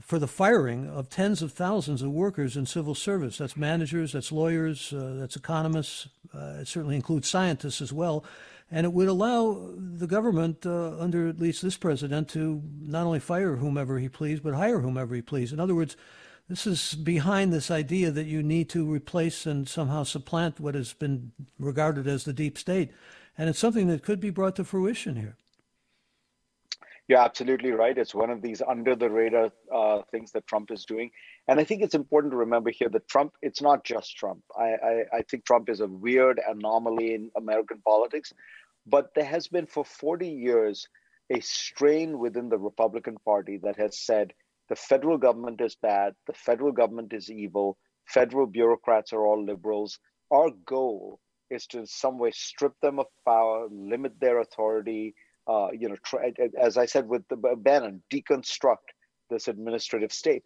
[0.00, 3.38] for the firing of tens of thousands of workers in civil service.
[3.38, 6.08] That's managers, that's lawyers, uh, that's economists.
[6.34, 8.24] It certainly includes scientists as well.
[8.70, 13.20] And it would allow the government, uh, under at least this president, to not only
[13.20, 15.52] fire whomever he pleased, but hire whomever he pleased.
[15.52, 15.96] In other words,
[16.48, 20.92] this is behind this idea that you need to replace and somehow supplant what has
[20.92, 22.90] been regarded as the deep state.
[23.36, 25.36] And it's something that could be brought to fruition here.
[27.08, 27.96] You're absolutely right.
[27.96, 31.10] It's one of these under the radar uh, things that Trump is doing.
[31.48, 34.40] And I think it's important to remember here that Trump, it's not just Trump.
[34.58, 38.30] I, I, I think Trump is a weird anomaly in American politics.
[38.86, 40.86] But there has been for 40 years
[41.30, 44.34] a strain within the Republican Party that has said
[44.68, 49.98] the federal government is bad, the federal government is evil, federal bureaucrats are all liberals.
[50.30, 55.14] Our goal is to in some way strip them of power, limit their authority,
[55.48, 58.88] uh, you know, try, as I said with the Bannon, deconstruct
[59.30, 60.42] this administrative state.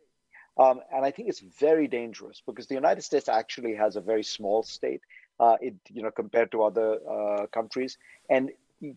[0.59, 4.23] Um, and I think it's very dangerous because the United States actually has a very
[4.23, 5.01] small state,
[5.41, 7.97] uh, it, you know, compared to other uh, countries.
[8.29, 8.51] And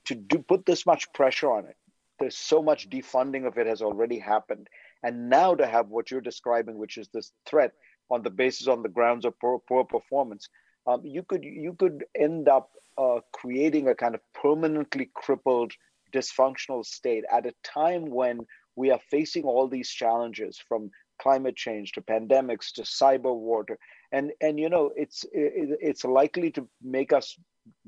[0.05, 1.77] to do, put this much pressure on it,
[2.19, 4.67] there's so much defunding of it has already happened.
[5.03, 7.71] And now to have what you're describing, which is this threat
[8.09, 10.49] on the basis on the grounds of poor, poor performance,
[10.87, 15.73] um, you could you could end up uh, creating a kind of permanently crippled
[16.15, 18.39] dysfunctional state at a time when
[18.75, 20.89] we are facing all these challenges from
[21.21, 23.75] climate change to pandemics to cyber war to,
[24.11, 27.37] and and you know it's it, it's likely to make us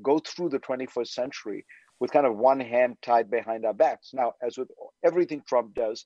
[0.02, 1.64] go through the 21st century
[2.00, 4.10] with kind of one hand tied behind our backs.
[4.12, 4.70] Now as with
[5.04, 6.04] everything trump does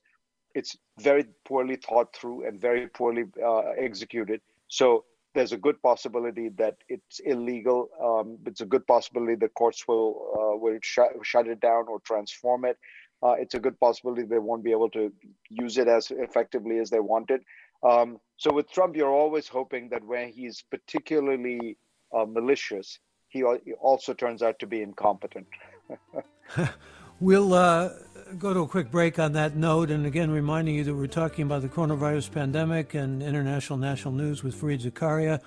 [0.55, 4.41] it's very poorly thought through and very poorly uh, executed.
[4.67, 7.89] So there's a good possibility that it's illegal.
[8.01, 11.99] Um, it's a good possibility the courts will uh, will shut, shut it down or
[12.01, 12.77] transform it.
[13.23, 15.11] Uh, it's a good possibility they won't be able to
[15.49, 17.41] use it as effectively as they wanted.
[17.81, 21.77] Um, so with Trump, you're always hoping that when he's particularly
[22.15, 25.47] uh, malicious, he also turns out to be incompetent.
[27.19, 27.89] we'll uh,
[28.37, 31.43] go to a quick break on that note, and again, reminding you that we're talking
[31.43, 35.39] about the coronavirus pandemic and international national news with Fareed Zakaria,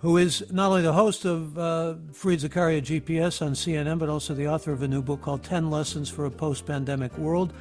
[0.00, 4.34] who is not only the host of uh, Fareed Zakaria GPS on CNN, but also
[4.34, 7.52] the author of a new book called 10 Lessons for a Post Pandemic World.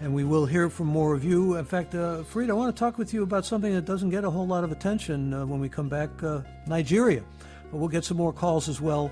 [0.00, 1.56] And we will hear from more of you.
[1.56, 4.24] In fact, uh, Fareed, I want to talk with you about something that doesn't get
[4.24, 7.22] a whole lot of attention uh, when we come back uh, Nigeria.
[7.70, 9.10] But we'll get some more calls as well.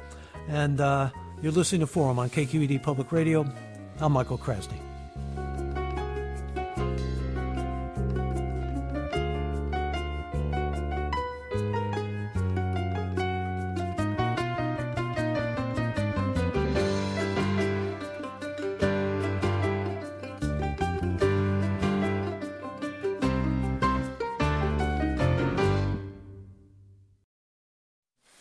[0.49, 1.09] And uh,
[1.41, 3.51] you're listening to Forum on KQED Public Radio.
[4.01, 4.94] I'm Michael Krasny.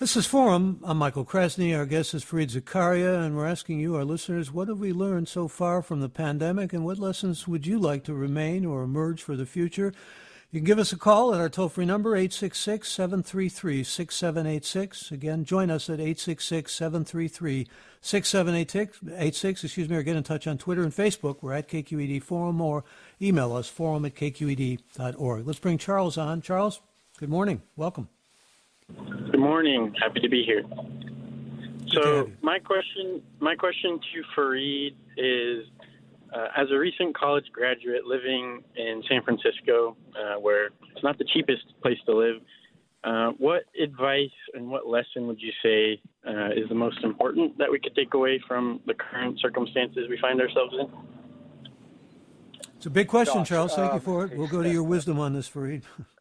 [0.03, 0.81] This is Forum.
[0.83, 1.73] I'm Michael Krasny.
[1.73, 5.29] Our guest is Fareed Zakaria, and we're asking you, our listeners, what have we learned
[5.29, 9.23] so far from the pandemic, and what lessons would you like to remain or emerge
[9.23, 9.93] for the future?
[10.51, 15.11] You can give us a call at our toll free number, 866 733 6786.
[15.13, 17.67] Again, join us at 866 733
[18.01, 19.63] 6786.
[19.63, 21.37] Excuse me, or get in touch on Twitter and Facebook.
[21.39, 22.83] We're at KQED Forum, or
[23.21, 25.47] email us, forum at kqed.org.
[25.47, 26.41] Let's bring Charles on.
[26.41, 26.81] Charles,
[27.17, 27.61] good morning.
[27.77, 28.09] Welcome.
[29.31, 29.93] Good morning.
[29.99, 30.63] Happy to be here.
[31.93, 35.65] So my question, my question to Fareed is,
[36.33, 41.25] uh, as a recent college graduate living in San Francisco, uh, where it's not the
[41.25, 42.37] cheapest place to live,
[43.03, 47.69] uh, what advice and what lesson would you say uh, is the most important that
[47.69, 50.89] we could take away from the current circumstances we find ourselves in?
[52.77, 53.75] It's a big question, Josh, Charles.
[53.75, 54.37] Thank you for it.
[54.37, 55.83] We'll go to your wisdom on this, Fareed.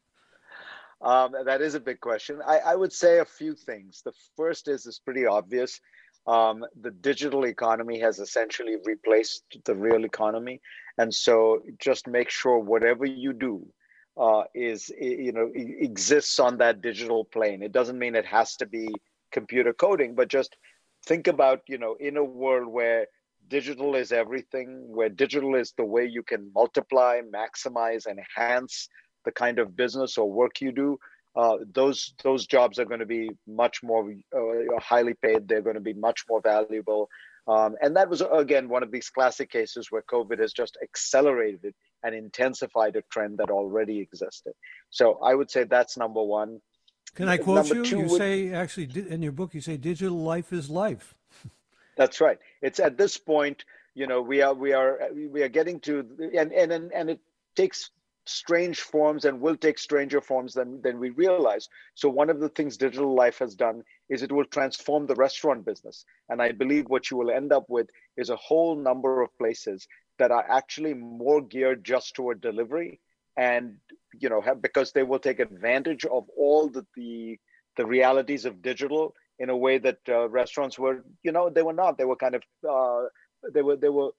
[1.03, 2.41] Um, that is a big question.
[2.47, 4.03] I, I, would say a few things.
[4.05, 5.81] The first is is pretty obvious.
[6.29, 10.61] Um, the digital economy has essentially replaced the real economy,
[10.99, 13.67] and so just make sure whatever you do
[14.17, 17.62] uh, is you know exists on that digital plane.
[17.62, 18.88] It doesn't mean it has to be
[19.33, 20.57] computer coding, but just
[21.05, 23.07] think about you know in a world where
[23.49, 28.88] digital is everything, where digital is the way you can multiply, maximize, enhance
[29.25, 30.99] the kind of business or work you do,
[31.35, 35.49] uh, those those jobs are going to be much more uh, highly paid.
[35.49, 37.09] They're going to be much more valuable.
[37.49, 41.75] Um, and that was again one of these classic cases where COVID has just accelerated
[42.03, 44.53] and intensified a trend that already existed.
[44.90, 46.61] So I would say that's number one.
[47.15, 47.99] Can I quote number you?
[47.99, 51.15] You would, say actually in your book, you say digital life is life.
[51.96, 52.38] That's right.
[52.63, 56.53] It's at this point, you know, we are we are we are getting to and
[56.53, 57.21] and and it
[57.55, 57.90] takes
[58.27, 61.68] strange forms and will take stranger forms than, than we realize.
[61.94, 65.64] So, one of the things Digital Life has done is it will transform the restaurant
[65.64, 66.04] business.
[66.29, 69.87] And I believe what you will end up with is a whole number of places
[70.18, 73.00] that are actually more geared just toward delivery
[73.37, 73.77] and
[74.20, 77.38] you know have, because they will take advantage of all the, the
[77.77, 81.73] the realities of digital in a way that uh, restaurants were you know they were
[81.73, 83.06] not they were kind of uh,
[83.54, 84.10] they were they were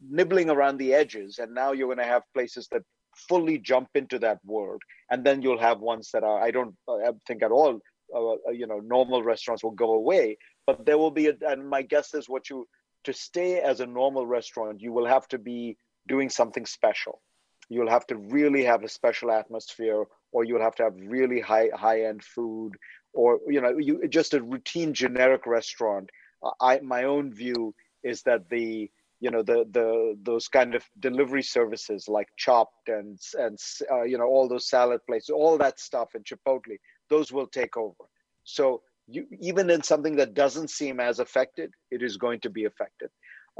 [0.00, 2.82] nibbling around the edges and now you're going to have places that
[3.28, 7.10] fully jump into that world and then you'll have ones that are i don't I
[7.26, 7.80] think at all
[8.14, 11.68] uh, uh, you know normal restaurants will go away but there will be a, and
[11.68, 12.66] my guess is what you
[13.04, 17.20] to stay as a normal restaurant you will have to be doing something special.
[17.68, 21.68] You'll have to really have a special atmosphere or you'll have to have really high
[21.74, 22.72] high end food
[23.14, 26.10] or you know you just a routine generic restaurant.
[26.60, 28.90] I my own view is that the
[29.22, 33.56] you know the the those kind of delivery services like chopped and and
[33.90, 36.76] uh, you know all those salad places all that stuff and chipotle
[37.08, 38.04] those will take over.
[38.44, 42.64] So you, even in something that doesn't seem as affected it is going to be
[42.64, 43.10] affected.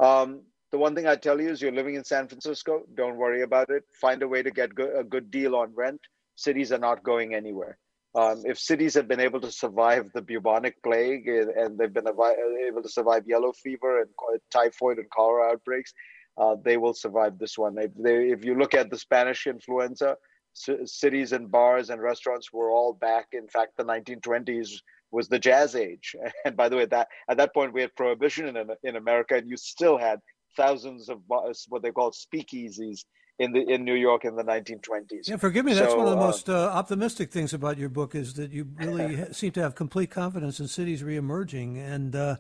[0.01, 0.43] Um,
[0.73, 3.71] the one thing i tell you is you're living in san francisco don't worry about
[3.71, 3.85] it.
[4.01, 6.01] Find a way to get go- a good deal on rent.
[6.35, 7.79] Cities are not going anywhere
[8.15, 12.83] um, if cities have been able to survive the bubonic plague and, they've been able
[12.83, 14.11] to survive yellow fever and
[14.51, 15.95] typhoid and cholera outbreaks,
[16.37, 17.77] uh, they will survive this one.
[17.79, 20.17] If, they, if you look at the Spanish influenza,
[20.55, 23.29] cities and bars and restaurants were all back.
[23.33, 26.15] In fact, the 1920s was the jazz age.
[26.45, 29.49] And by the way, that at that point we had prohibition in in America, and
[29.49, 30.21] you still had
[30.57, 33.05] thousands of what they call speakeasies
[33.39, 35.29] in the in New York in the 1920s.
[35.29, 35.75] Yeah, forgive me.
[35.75, 38.53] That's so, one of the uh, most uh, optimistic things about your book is that
[38.53, 41.77] you really seem to have complete confidence in cities reemerging.
[41.79, 42.37] And uh,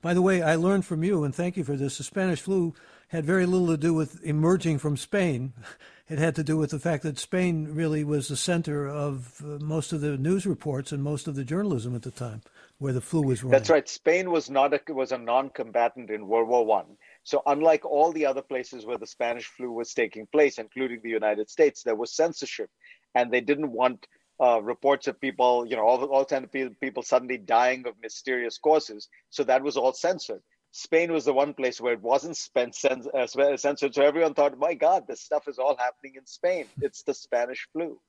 [0.00, 1.98] by the way, I learned from you, and thank you for this.
[1.98, 2.74] The Spanish flu
[3.08, 5.52] had very little to do with emerging from Spain.
[6.08, 9.64] It had to do with the fact that Spain really was the center of uh,
[9.64, 12.42] most of the news reports and most of the journalism at the time,
[12.78, 13.52] where the flu was running.
[13.52, 13.88] That's right.
[13.88, 16.98] Spain was not a, was a non-combatant in World War One.
[17.24, 21.10] So, unlike all the other places where the Spanish flu was taking place, including the
[21.10, 22.70] United States, there was censorship,
[23.14, 24.06] and they didn't want
[24.40, 28.58] uh, reports of people, you know, all, all kind of people suddenly dying of mysterious
[28.58, 29.08] causes.
[29.30, 30.40] So that was all censored.
[30.72, 33.94] Spain was the one place where it wasn't spent uh, censored.
[33.94, 36.64] So everyone thought, my God, this stuff is all happening in Spain.
[36.80, 38.00] It's the Spanish flu.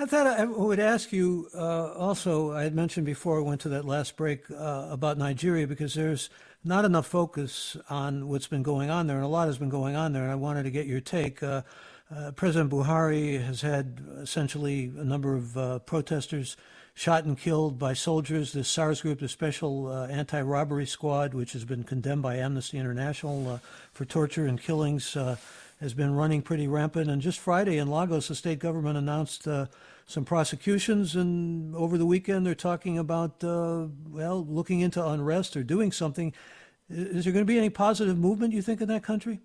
[0.00, 3.68] I thought I would ask you uh, also, I had mentioned before I went to
[3.68, 6.30] that last break uh, about Nigeria because there's
[6.64, 9.96] not enough focus on what's been going on there, and a lot has been going
[9.96, 11.42] on there, and I wanted to get your take.
[11.42, 11.60] Uh,
[12.16, 16.56] uh, President Buhari has had essentially a number of uh, protesters
[16.94, 18.54] shot and killed by soldiers.
[18.54, 22.78] The SARS group, the Special uh, Anti Robbery Squad, which has been condemned by Amnesty
[22.78, 23.60] International
[23.92, 25.14] for torture and killings,
[25.80, 27.10] has been running pretty rampant.
[27.10, 29.46] And just Friday in Lagos, the state government announced
[30.10, 35.62] some prosecutions, and over the weekend they're talking about uh, well looking into unrest or
[35.62, 36.34] doing something.
[36.88, 39.40] Is there going to be any positive movement you think in that country?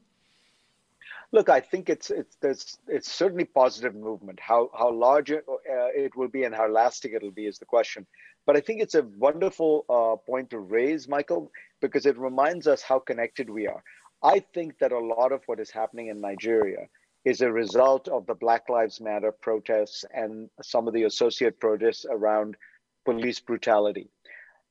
[1.32, 4.40] Look, I think it's it's there's it's certainly positive movement.
[4.40, 7.66] How how large it, uh, it will be and how lasting it'll be is the
[7.66, 8.08] question.
[8.48, 12.82] But I think it's a wonderful uh, point to raise, Michael, because it reminds us
[12.82, 13.84] how connected we are.
[14.26, 16.88] I think that a lot of what is happening in Nigeria
[17.26, 22.08] is a result of the Black Lives Matter protests and some of the associate protests
[22.10, 22.58] around
[23.06, 24.10] police brutality.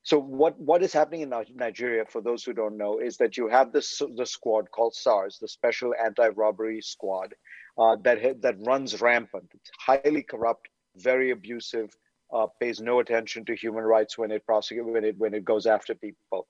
[0.03, 3.47] So what, what is happening in Nigeria, for those who don't know, is that you
[3.47, 7.33] have this the squad called SARS, the Special Anti-Robbery Squad,
[7.77, 9.49] uh, that that runs rampant.
[9.53, 11.95] It's highly corrupt, very abusive,
[12.31, 15.65] uh, pays no attention to human rights when it prosecute when it when it goes
[15.65, 16.45] after people.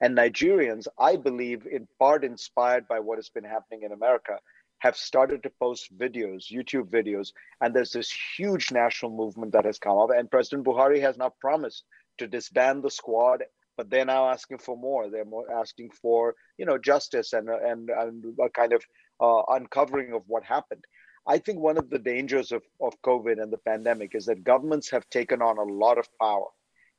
[0.00, 4.38] And Nigerians, I believe, in part inspired by what has been happening in America,
[4.78, 9.78] have started to post videos, YouTube videos, and there's this huge national movement that has
[9.78, 10.10] come up.
[10.10, 11.84] And President Buhari has now promised
[12.18, 13.44] to disband the squad,
[13.76, 15.08] but they're now asking for more.
[15.08, 18.82] They're more asking for you know justice and and and a kind of
[19.20, 20.84] uh, uncovering of what happened.
[21.26, 24.90] I think one of the dangers of, of COVID and the pandemic is that governments
[24.90, 26.48] have taken on a lot of power.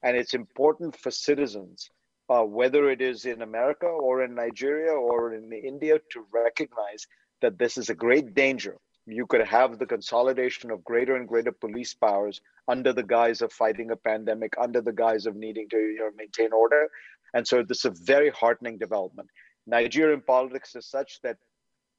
[0.01, 1.89] And it's important for citizens,
[2.29, 7.07] uh, whether it is in America or in Nigeria or in India, to recognize
[7.41, 8.77] that this is a great danger.
[9.05, 13.53] You could have the consolidation of greater and greater police powers under the guise of
[13.53, 16.89] fighting a pandemic, under the guise of needing to you know, maintain order.
[17.35, 19.29] And so this is a very heartening development.
[19.67, 21.37] Nigerian politics is such that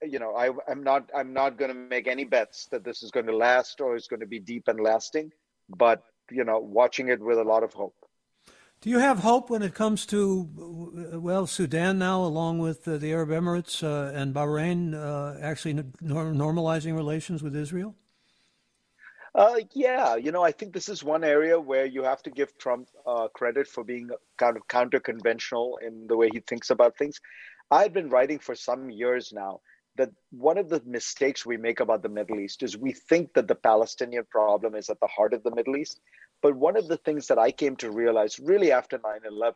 [0.03, 3.11] you know I, am not I'm not going to make any bets that this is
[3.11, 5.33] going to last or is going to be deep and lasting,
[5.68, 7.95] but you know watching it with a lot of hope.
[8.83, 10.49] Do you have hope when it comes to,
[11.14, 16.95] well, Sudan now, along with uh, the Arab Emirates uh, and Bahrain, uh, actually normalizing
[16.95, 17.95] relations with Israel?
[19.35, 22.57] Uh, yeah, you know, I think this is one area where you have to give
[22.59, 26.97] Trump uh, credit for being kind of counter conventional in the way he thinks about
[26.97, 27.20] things.
[27.70, 29.61] I've been writing for some years now
[29.97, 33.49] that one of the mistakes we make about the Middle East is we think that
[33.49, 36.01] the Palestinian problem is at the heart of the Middle East.
[36.42, 39.55] But one of the things that I came to realize really after 9 11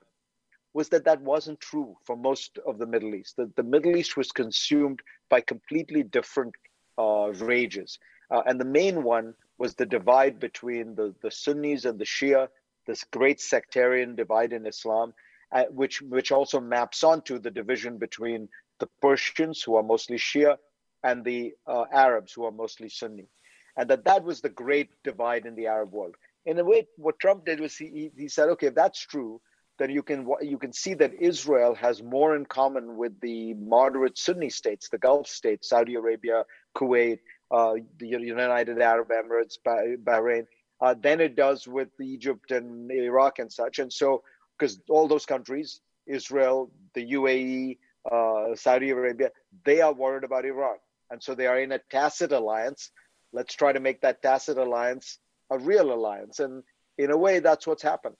[0.72, 3.36] was that that wasn't true for most of the Middle East.
[3.36, 6.54] That the Middle East was consumed by completely different
[6.96, 7.98] uh, rages.
[8.30, 12.48] Uh, and the main one was the divide between the, the Sunnis and the Shia,
[12.86, 15.12] this great sectarian divide in Islam,
[15.52, 18.48] uh, which, which also maps onto the division between
[18.80, 20.56] the Persians, who are mostly Shia,
[21.02, 23.28] and the uh, Arabs, who are mostly Sunni.
[23.76, 26.16] And that that was the great divide in the Arab world.
[26.44, 29.40] In a way, what Trump did was he, he said, okay, if that's true,
[29.78, 34.18] then you can you can see that Israel has more in common with the moderate
[34.18, 36.44] Sunni states, the Gulf states, Saudi Arabia,
[36.76, 37.20] Kuwait,
[37.50, 40.46] uh, the United Arab Emirates, Bahrain,
[40.82, 43.78] uh, than it does with Egypt and Iraq and such.
[43.78, 44.22] And so,
[44.58, 47.78] because all those countries, Israel, the UAE,
[48.10, 49.30] uh, Saudi Arabia,
[49.64, 50.76] they are worried about Iran.
[51.10, 52.90] And so they are in a tacit alliance.
[53.32, 55.18] Let's try to make that tacit alliance
[55.50, 56.38] a real alliance.
[56.38, 56.62] And
[56.98, 58.16] in a way, that's what's happened.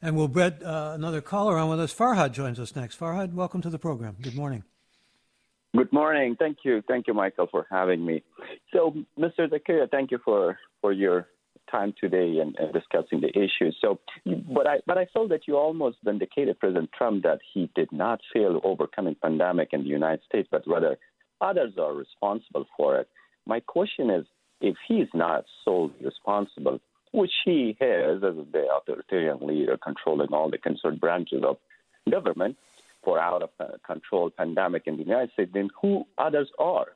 [0.00, 1.92] And we'll get uh, another caller on with us.
[1.92, 2.98] Farhad joins us next.
[2.98, 4.16] Farhad, welcome to the program.
[4.20, 4.64] Good morning.
[5.76, 6.36] Good morning.
[6.38, 6.82] Thank you.
[6.88, 8.22] Thank you, Michael, for having me.
[8.72, 9.48] So, Mr.
[9.48, 11.28] Zakaria, thank you for, for your
[11.70, 13.70] time today and, and, discussing the issue.
[13.80, 13.98] So,
[14.54, 18.20] but I but I felt that you almost vindicated President Trump that he did not
[18.32, 20.98] fail overcoming pandemic in the United States, but rather
[21.40, 23.08] others are responsible for it.
[23.46, 24.26] My question is,
[24.60, 26.80] if he's not solely responsible,
[27.12, 31.56] which he has as the authoritarian leader controlling all the concerned branches of
[32.10, 32.56] government
[33.04, 36.88] for out of uh, control pandemic in the United States, then who others are?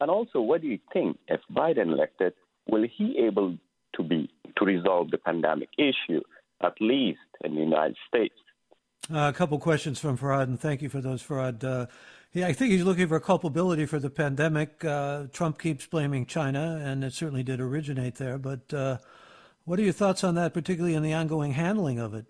[0.00, 2.32] And also, what do you think if Biden elected,
[2.66, 3.56] will he able
[3.96, 6.20] to be to resolve the pandemic issue,
[6.62, 8.34] at least in the United States?
[9.12, 11.62] Uh, a couple questions from Farhad, and thank you for those, Farhad.
[11.62, 11.86] Uh,
[12.32, 14.84] yeah, I think he's looking for culpability for the pandemic.
[14.84, 18.38] Uh, Trump keeps blaming China, and it certainly did originate there.
[18.38, 18.98] But uh,
[19.64, 22.26] what are your thoughts on that, particularly in the ongoing handling of it?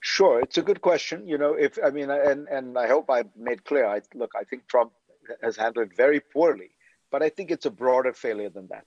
[0.00, 1.26] Sure, it's a good question.
[1.26, 3.86] You know, if I mean, and and I hope I made clear.
[3.86, 4.92] I look, I think Trump
[5.42, 6.70] has handled it very poorly,
[7.10, 8.84] but I think it's a broader failure than that.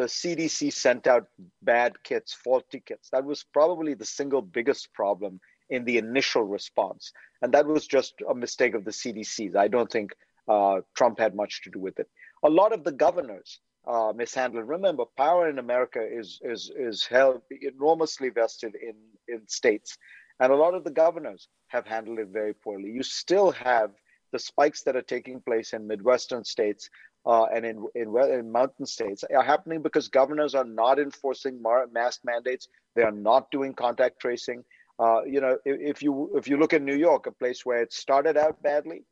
[0.00, 1.26] The CDC sent out
[1.60, 3.10] bad kits, faulty kits.
[3.10, 7.12] That was probably the single biggest problem in the initial response.
[7.42, 9.54] And that was just a mistake of the CDC's.
[9.54, 10.12] I don't think
[10.48, 12.08] uh, Trump had much to do with it.
[12.42, 14.66] A lot of the governors uh, mishandled.
[14.66, 18.96] Remember, power in America is is is held enormously vested in
[19.28, 19.98] in states,
[20.38, 22.88] and a lot of the governors have handled it very poorly.
[22.88, 23.90] You still have
[24.32, 26.88] the spikes that are taking place in Midwestern states
[27.26, 31.62] uh, and in, in, in mountain states are happening because governors are not enforcing
[31.92, 32.68] mask mandates.
[32.94, 34.64] They are not doing contact tracing.
[34.98, 37.82] Uh, you know, if, if, you if you look at New York, a place where
[37.82, 39.04] it started out badly,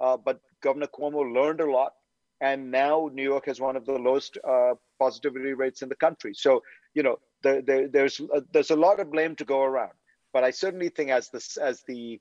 [0.00, 1.92] uh, but Governor Cuomo learned a lot,
[2.40, 6.32] and now New York has one of the lowest uh, positivity rates in the country.
[6.34, 6.62] So
[6.94, 9.92] you know, the, the, there's uh, there's a lot of blame to go around.
[10.32, 12.20] But I certainly think as the as the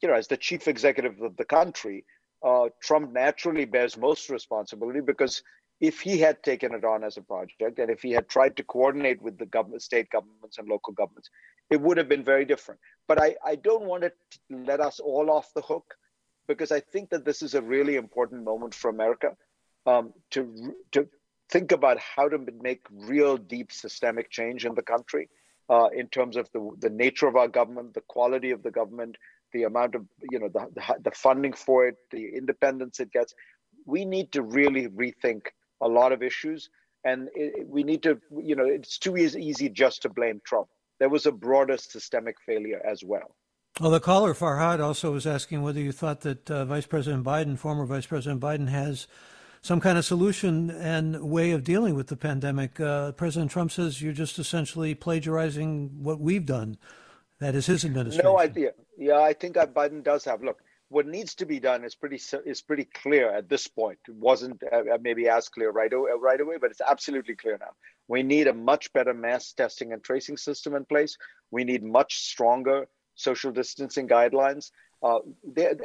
[0.00, 2.04] you know as the chief executive of the country,
[2.44, 5.42] uh, Trump naturally bears most responsibility because
[5.80, 8.62] if he had taken it on as a project and if he had tried to
[8.62, 11.30] coordinate with the government, state governments and local governments,
[11.70, 12.80] it would have been very different.
[13.08, 14.12] But I, I don't want to
[14.50, 15.94] let us all off the hook
[16.46, 19.36] because I think that this is a really important moment for America
[19.86, 21.08] um, to, to
[21.50, 25.28] think about how to make real deep systemic change in the country
[25.68, 29.16] uh, in terms of the, the nature of our government, the quality of the government,
[29.54, 30.68] the amount of, you know, the,
[31.02, 33.32] the, funding for it, the independence it gets.
[33.86, 35.46] We need to really rethink
[35.80, 36.68] a lot of issues.
[37.04, 40.68] And it, we need to, you know, it's too easy, easy just to blame Trump
[40.98, 43.34] there was a broader systemic failure as well.
[43.80, 47.58] Well, the caller, Farhad, also was asking whether you thought that uh, Vice President Biden,
[47.58, 49.08] former Vice President Biden, has
[49.62, 52.78] some kind of solution and way of dealing with the pandemic.
[52.78, 56.78] Uh, President Trump says you're just essentially plagiarizing what we've done.
[57.40, 58.24] That is his administration.
[58.24, 58.72] No idea.
[58.96, 60.42] Yeah, I think Biden does have.
[60.42, 63.98] Look, what needs to be done is pretty is pretty clear at this point.
[64.06, 67.58] It wasn't uh, uh, maybe as clear right away, right away, but it's absolutely clear
[67.58, 67.72] now.
[68.06, 71.16] We need a much better mass testing and tracing system in place.
[71.50, 74.70] We need much stronger social distancing guidelines.
[75.02, 75.18] Uh,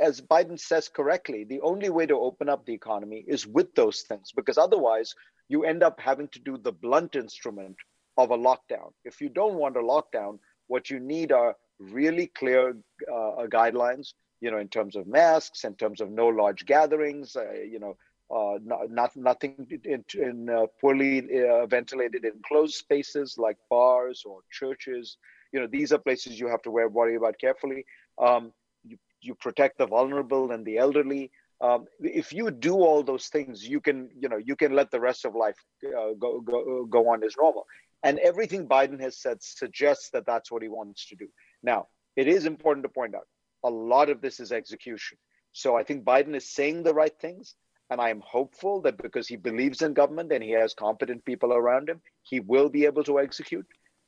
[0.01, 4.01] as Biden says correctly, the only way to open up the economy is with those
[4.01, 5.13] things, because otherwise
[5.47, 7.75] you end up having to do the blunt instrument
[8.17, 8.91] of a lockdown.
[9.03, 10.39] If you don't want a lockdown,
[10.69, 12.75] What you need are really clear
[13.11, 17.51] uh, guidelines, you know, in terms of masks, in terms of no large gatherings, uh,
[17.51, 17.95] you know,
[18.31, 24.41] uh, not, not, nothing in, in uh, poorly uh, ventilated enclosed spaces like bars or
[24.51, 25.17] churches.
[25.51, 27.85] You know, these are places you have to worry about carefully.
[28.19, 28.53] Um,
[28.85, 31.31] you, you protect the vulnerable and the elderly.
[31.61, 34.99] Um, if you do all those things, you can, you know, you can let the
[34.99, 35.57] rest of life
[35.87, 37.65] uh, go, go, go on as normal.
[38.03, 41.27] And everything Biden has said suggests that that's what he wants to do.
[41.63, 43.27] Now, it is important to point out
[43.63, 45.17] a lot of this is execution.
[45.51, 47.55] So I think Biden is saying the right things.
[47.91, 51.53] And I am hopeful that because he believes in government and he has competent people
[51.53, 53.65] around him, he will be able to execute.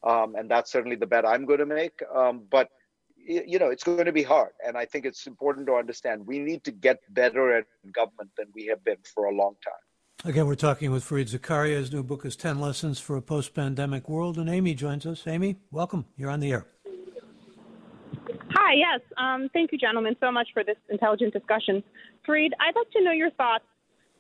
[0.08, 2.00] Um, and that's certainly the bet I'm going to make.
[2.16, 2.70] Um, but
[3.24, 4.52] you know, it's going to be hard.
[4.66, 8.48] And I think it's important to understand we need to get better at government than
[8.54, 10.30] we have been for a long time.
[10.30, 11.78] Again, we're talking with Fareed Zakaria.
[11.78, 14.38] His new book is 10 Lessons for a Post Pandemic World.
[14.38, 15.26] And Amy joins us.
[15.26, 16.06] Amy, welcome.
[16.16, 16.66] You're on the air.
[18.72, 19.02] Hi, yes.
[19.18, 21.84] Um, thank you, gentlemen, so much for this intelligent discussion.
[22.26, 23.66] Fareed, I'd like to know your thoughts.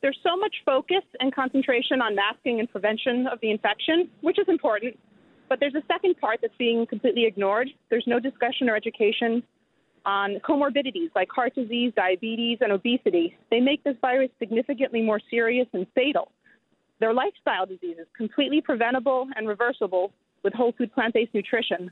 [0.01, 4.45] There's so much focus and concentration on masking and prevention of the infection, which is
[4.49, 4.99] important.
[5.47, 7.69] But there's a second part that's being completely ignored.
[7.89, 9.41] There's no discussion or education
[10.05, 13.37] on comorbidities like heart disease, diabetes, and obesity.
[13.51, 16.29] They make this virus significantly more serious and fatal.
[16.99, 20.11] They're lifestyle diseases, completely preventable and reversible
[20.43, 21.89] with whole food plant based nutrition.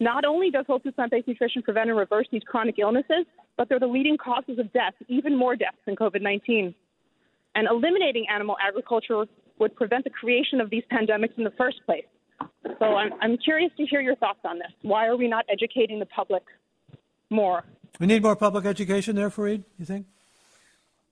[0.00, 3.26] Not only does whole food plant based nutrition prevent and reverse these chronic illnesses,
[3.56, 6.74] but they're the leading causes of death, even more deaths than COVID 19.
[7.54, 9.24] And eliminating animal agriculture
[9.58, 12.04] would prevent the creation of these pandemics in the first place.
[12.78, 14.72] So I'm, I'm curious to hear your thoughts on this.
[14.82, 16.42] Why are we not educating the public
[17.28, 17.64] more?
[17.98, 20.06] We need more public education there, Fareed, you think?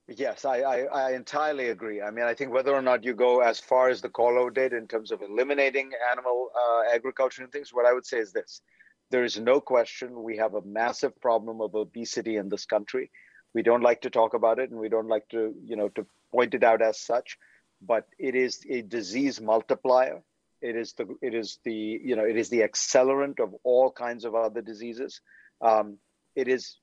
[0.09, 2.01] Yes, I, I, I, entirely agree.
[2.01, 4.73] I mean, I think whether or not you go as far as the Kaulo did
[4.73, 8.63] in terms of eliminating animal uh, agriculture and things, what I would say is this.
[9.11, 13.11] There is no question we have a massive problem of obesity in this country.
[13.55, 16.07] We don't like to talk about it and we don't like to, you know, to
[16.33, 17.37] point it out as such,
[17.83, 20.23] but it is a disease multiplier.
[20.63, 24.25] It is the it is the you know it is the accelerant of all kinds
[24.25, 25.21] of other diseases.
[25.61, 25.99] Um,
[26.35, 26.77] it is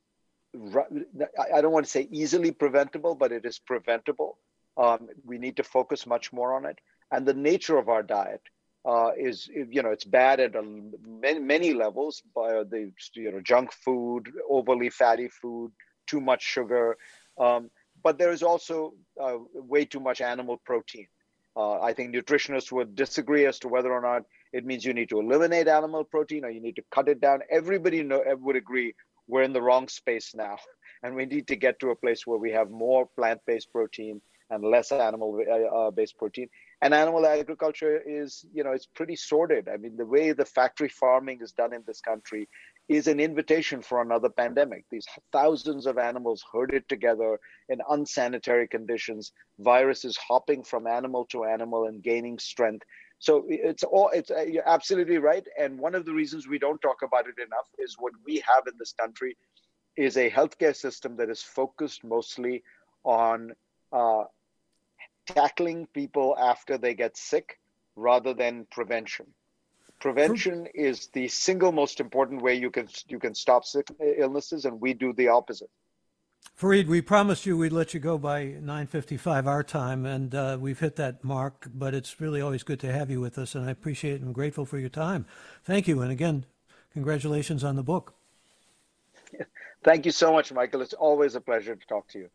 [1.53, 4.37] I don't want to say easily preventable, but it is preventable.
[4.77, 6.77] Um, we need to focus much more on it.
[7.11, 8.41] And the nature of our diet
[8.85, 10.53] uh, is, you know, it's bad at
[11.05, 12.21] many, many levels.
[12.35, 15.71] By the you know junk food, overly fatty food,
[16.07, 16.97] too much sugar,
[17.39, 17.69] um,
[18.03, 21.07] but there is also uh, way too much animal protein.
[21.57, 25.09] Uh, I think nutritionists would disagree as to whether or not it means you need
[25.09, 27.39] to eliminate animal protein or you need to cut it down.
[27.49, 28.93] Everybody know, would agree
[29.27, 30.57] we're in the wrong space now,
[31.03, 34.63] and we need to get to a place where we have more plant-based protein and
[34.63, 36.47] less animal-based uh, uh, protein.
[36.81, 39.67] And animal agriculture is, you know, it's pretty sordid.
[39.67, 42.47] I mean, the way the factory farming is done in this country
[42.87, 44.85] is an invitation for another pandemic.
[44.91, 51.85] These thousands of animals herded together in unsanitary conditions, viruses hopping from animal to animal
[51.85, 52.85] and gaining strength.
[53.19, 55.45] So it's all it's uh, you're absolutely right.
[55.57, 58.67] And one of the reasons we don't talk about it enough is what we have
[58.67, 59.37] in this country
[59.95, 62.63] is a healthcare system that is focused mostly
[63.03, 63.53] on
[63.93, 64.23] uh,
[65.25, 67.59] tackling people after they get sick
[67.95, 69.25] rather than prevention.
[70.01, 73.87] Prevention is the single most important way you can you can stop sick
[74.17, 75.69] illnesses, and we do the opposite.
[76.59, 80.79] Fareed, we promised you we'd let you go by 9:55 our time, and uh, we've
[80.79, 81.67] hit that mark.
[81.73, 84.33] But it's really always good to have you with us, and I appreciate and I'm
[84.33, 85.25] grateful for your time.
[85.65, 86.45] Thank you, and again,
[86.93, 88.13] congratulations on the book.
[89.83, 90.81] Thank you so much, Michael.
[90.81, 92.29] It's always a pleasure to talk to you.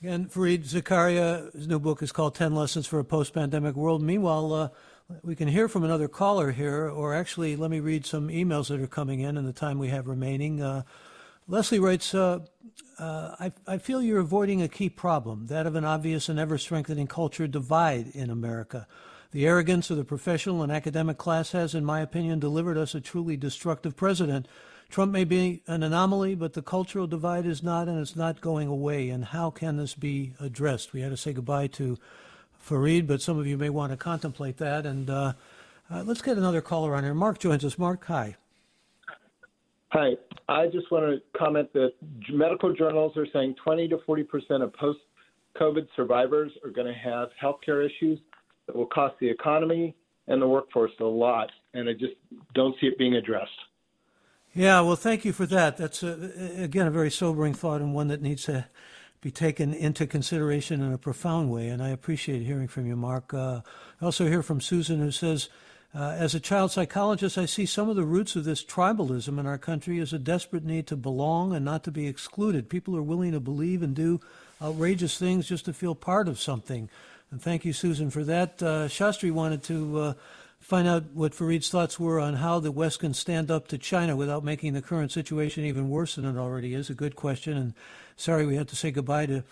[0.00, 4.00] Again, Fareed Zakaria, his new book is called 10 Lessons for a Post Pandemic World.
[4.00, 4.68] Meanwhile, uh,
[5.24, 8.80] we can hear from another caller here, or actually, let me read some emails that
[8.80, 10.62] are coming in in the time we have remaining.
[10.62, 10.82] Uh,
[11.50, 12.40] Leslie writes, uh,
[12.98, 16.58] uh, I, I, feel you're avoiding a key problem, that of an obvious and ever
[16.58, 18.86] strengthening culture divide in America.
[19.30, 23.00] The arrogance of the professional and academic class has, in my opinion, delivered us a
[23.00, 24.46] truly destructive president.
[24.90, 28.68] Trump may be an anomaly, but the cultural divide is not, and it's not going
[28.68, 29.08] away.
[29.08, 30.92] And how can this be addressed?
[30.92, 31.98] We had to say goodbye to
[32.62, 34.84] Fareed, but some of you may want to contemplate that.
[34.84, 35.32] And uh,
[35.90, 37.14] uh, let's get another caller on here.
[37.14, 37.78] Mark joins us.
[37.78, 38.36] Mark, hi.
[39.90, 40.10] Hi.
[40.48, 41.92] I just want to comment that
[42.30, 44.98] medical journals are saying 20 to 40 percent of post
[45.60, 48.18] COVID survivors are going to have healthcare issues
[48.66, 49.94] that will cost the economy
[50.26, 51.50] and the workforce a lot.
[51.74, 52.14] And I just
[52.54, 53.50] don't see it being addressed.
[54.54, 55.76] Yeah, well, thank you for that.
[55.76, 58.66] That's, a, again, a very sobering thought and one that needs to
[59.20, 61.68] be taken into consideration in a profound way.
[61.68, 63.34] And I appreciate hearing from you, Mark.
[63.34, 63.60] Uh,
[64.00, 65.48] I also hear from Susan who says,
[65.94, 69.46] Uh, as a child psychologist, I see some of the roots of this tribalism in
[69.46, 72.68] our country as a desperate need to belong and not to be excluded.
[72.68, 74.20] People are willing to believe and do
[74.60, 76.90] outrageous things just to feel part of something.
[77.30, 78.62] And thank you, Susan, for that.
[78.62, 80.12] Uh, Shastri wanted to uh,
[80.60, 84.14] find out what Fareed's thoughts were on how the West can stand up to China
[84.14, 86.90] without making the current situation even worse than it already is.
[86.90, 87.56] A good question.
[87.56, 87.74] And
[88.16, 89.42] sorry we had to say goodbye to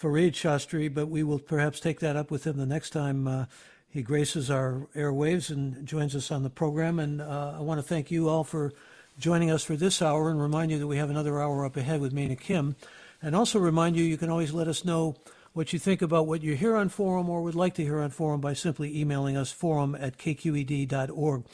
[0.00, 3.44] Fareed Shastri, but we will perhaps take that up with him the next time uh,
[3.90, 6.98] he graces our airwaves and joins us on the program.
[6.98, 8.72] And uh, I want to thank you all for
[9.18, 12.00] joining us for this hour and remind you that we have another hour up ahead
[12.00, 12.76] with Mina Kim.
[13.20, 15.16] And also remind you, you can always let us know
[15.52, 18.10] what you think about what you hear on Forum or would like to hear on
[18.10, 21.44] Forum by simply emailing us forum at kqed.org.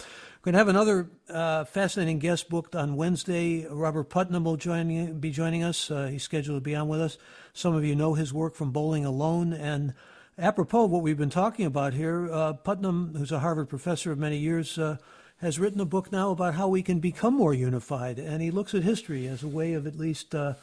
[0.46, 3.66] We're going to have another uh, fascinating guest booked on Wednesday.
[3.66, 5.90] Robert Putnam will join, be joining us.
[5.90, 7.18] Uh, he's scheduled to be on with us.
[7.54, 9.94] Some of you know his work from Bowling Alone and
[10.38, 14.18] apropos of what we've been talking about here, uh, Putnam, who's a Harvard professor of
[14.18, 14.96] many years, uh,
[15.38, 18.18] has written a book now about how we can become more unified.
[18.18, 20.54] And he looks at history as a way of at least uh,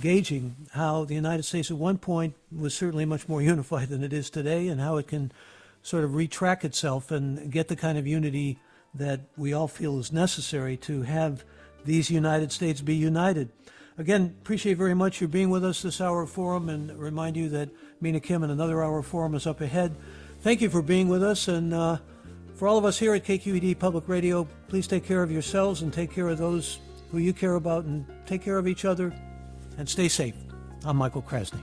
[0.00, 4.12] gauging how the United States at one point was certainly much more unified than it
[4.12, 5.32] is today and how it can
[5.82, 8.58] sort of retrack itself and get the kind of unity
[8.94, 11.44] that we all feel is necessary to have
[11.84, 13.48] these United States be united.
[13.98, 17.48] Again, appreciate very much your being with us this hour of forum and remind you
[17.50, 17.70] that
[18.02, 19.94] Mina Kim and another hour forum is up ahead.
[20.40, 21.46] Thank you for being with us.
[21.46, 21.98] And uh,
[22.56, 25.92] for all of us here at KQED Public Radio, please take care of yourselves and
[25.92, 26.80] take care of those
[27.12, 29.14] who you care about and take care of each other
[29.78, 30.34] and stay safe.
[30.84, 31.62] I'm Michael Krasny.